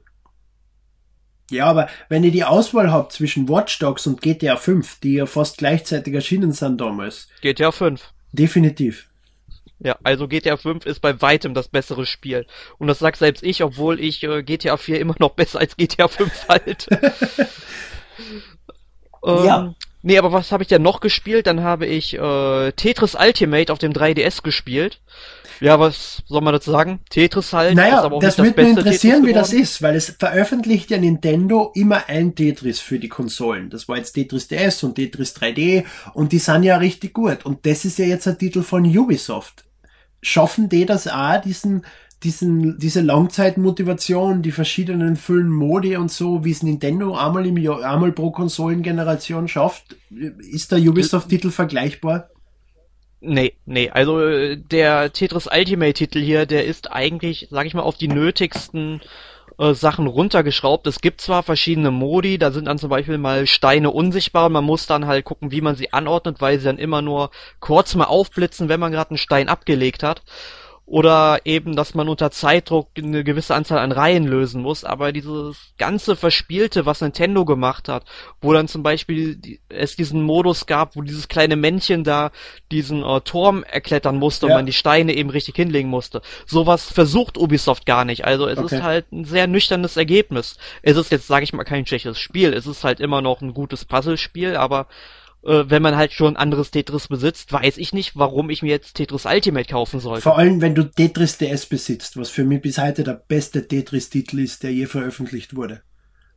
[1.50, 5.26] Ja, aber wenn ihr die Auswahl habt zwischen Watch Dogs und GTA 5, die ja
[5.26, 7.28] fast gleichzeitig erschienen sind damals.
[7.40, 8.02] GTA 5.
[8.32, 9.08] Definitiv.
[9.78, 12.46] Ja, also GTA 5 ist bei weitem das bessere Spiel.
[12.78, 16.08] Und das sagt selbst ich, obwohl ich äh, GTA 4 immer noch besser als GTA
[16.08, 17.12] 5 halte.
[19.24, 19.74] ähm, ja.
[20.02, 21.46] Nee, aber was habe ich denn noch gespielt?
[21.46, 25.00] Dann habe ich äh, Tetris Ultimate auf dem 3DS gespielt.
[25.60, 27.00] Ja, was soll man dazu sagen?
[27.10, 27.74] Tetris halt.
[27.74, 32.08] Naja, aber das würde mich interessieren, wie das ist, weil es veröffentlicht ja Nintendo immer
[32.08, 33.70] ein Tetris für die Konsolen.
[33.70, 35.84] Das war jetzt Tetris DS und Tetris 3D
[36.14, 37.44] und die sind ja richtig gut.
[37.44, 39.64] Und das ist ja jetzt ein Titel von Ubisoft.
[40.22, 41.84] Schaffen die das auch, diesen,
[42.22, 47.84] diesen, diese Langzeitmotivation, die verschiedenen Füllen Modi und so, wie es Nintendo einmal im Jahr,
[47.84, 49.96] einmal pro Konsolengeneration schafft?
[50.10, 52.30] Ist der Ubisoft-Titel vergleichbar?
[53.20, 57.82] Nee, nee, also äh, der Tetris Ultimate Titel hier, der ist eigentlich, sag ich mal,
[57.82, 59.00] auf die nötigsten
[59.58, 60.86] äh, Sachen runtergeschraubt.
[60.86, 64.64] Es gibt zwar verschiedene Modi, da sind dann zum Beispiel mal Steine unsichtbar und man
[64.64, 68.04] muss dann halt gucken, wie man sie anordnet, weil sie dann immer nur kurz mal
[68.04, 70.22] aufblitzen, wenn man gerade einen Stein abgelegt hat
[70.86, 75.74] oder eben, dass man unter Zeitdruck eine gewisse Anzahl an Reihen lösen muss, aber dieses
[75.78, 78.04] ganze Verspielte, was Nintendo gemacht hat,
[78.40, 82.30] wo dann zum Beispiel es diesen Modus gab, wo dieses kleine Männchen da
[82.70, 84.52] diesen äh, Turm erklettern musste ja.
[84.52, 86.22] und man die Steine eben richtig hinlegen musste.
[86.46, 88.24] Sowas versucht Ubisoft gar nicht.
[88.24, 88.76] Also es okay.
[88.76, 90.56] ist halt ein sehr nüchternes Ergebnis.
[90.82, 92.52] Es ist jetzt, sage ich mal, kein schlechtes Spiel.
[92.52, 94.86] Es ist halt immer noch ein gutes Puzzlespiel, aber
[95.46, 98.94] äh, wenn man halt schon anderes Tetris besitzt, weiß ich nicht, warum ich mir jetzt
[98.94, 100.22] Tetris Ultimate kaufen sollte.
[100.22, 104.40] Vor allem, wenn du Tetris DS besitzt, was für mich bis heute der beste Tetris-Titel
[104.40, 105.82] ist, der je veröffentlicht wurde.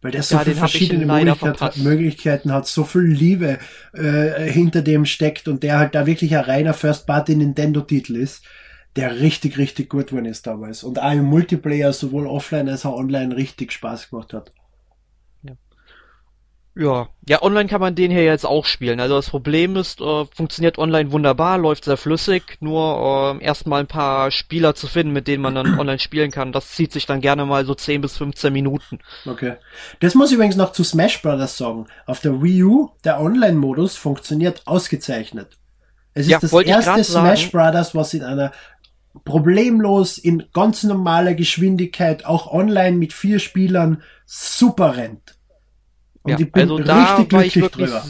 [0.02, 3.60] Weil der so ja, viele verschiedene Möglichkeit hat, Möglichkeiten hat, so viel Liebe
[3.94, 8.44] äh, hinter dem steckt und der halt da wirklich ein reiner First-Party-Nintendo-Titel ist,
[8.96, 10.84] der richtig, richtig gut geworden ist damals.
[10.84, 14.52] Und auch im Multiplayer sowohl offline als auch online richtig Spaß gemacht hat.
[16.80, 19.02] Ja, ja, online kann man den hier jetzt auch spielen.
[19.02, 23.88] Also das Problem ist, äh, funktioniert online wunderbar, läuft sehr flüssig, nur äh, erstmal ein
[23.88, 26.54] paar Spieler zu finden, mit denen man dann online spielen kann.
[26.54, 29.00] Das zieht sich dann gerne mal so 10 bis 15 Minuten.
[29.26, 29.56] Okay.
[30.00, 31.88] Das muss ich übrigens noch zu Smash Brothers sagen.
[32.06, 35.58] Auf der Wii U, der Online-Modus funktioniert ausgezeichnet.
[36.14, 38.54] Es ist ja, das erste Smash Brothers, was in einer
[39.26, 45.39] problemlos in ganz normaler Geschwindigkeit auch online mit vier Spielern super rennt.
[46.24, 48.06] Und ja, ich bin also richtig glücklich drüber.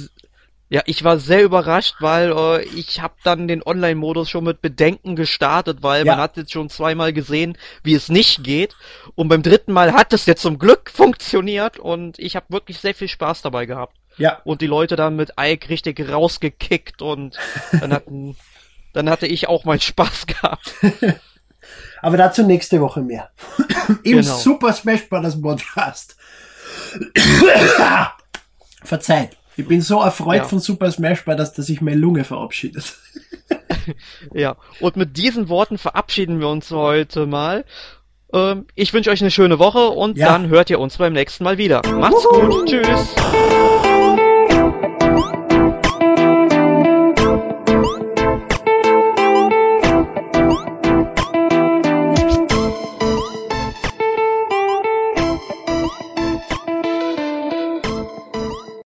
[0.71, 5.15] Ja, ich war sehr überrascht, weil äh, ich habe dann den Online-Modus schon mit Bedenken
[5.15, 6.13] gestartet, weil Ja.
[6.13, 8.75] man hat jetzt schon zweimal gesehen, wie es nicht geht.
[9.15, 12.93] Und beim dritten Mal hat es jetzt zum Glück funktioniert und ich habe wirklich sehr
[12.93, 13.95] viel Spaß dabei gehabt.
[14.17, 17.35] Ja, Und die Leute dann mit Ike richtig rausgekickt und
[17.79, 18.35] dann hatten,
[18.93, 20.75] dann hatte ich auch meinen Spaß gehabt.
[22.01, 23.31] aber dazu nächste Woche mehr.
[24.03, 24.35] Im Genau.
[24.37, 25.41] Super Smash Bros.
[25.41, 26.15] Podcast.
[28.83, 29.37] Verzeiht.
[29.57, 30.43] Ich bin so erfreut Ja.
[30.45, 32.93] von Super Smash Bros., dass sich meine Lunge verabschiedet.
[34.33, 37.65] Ja, und mit diesen Worten verabschieden wir uns heute mal.
[38.31, 40.27] Ähm, ich wünsche euch eine schöne Woche und Ja.
[40.27, 41.81] dann hört ihr uns beim nächsten Mal wieder.
[41.93, 43.15] Macht's gut, tschüss.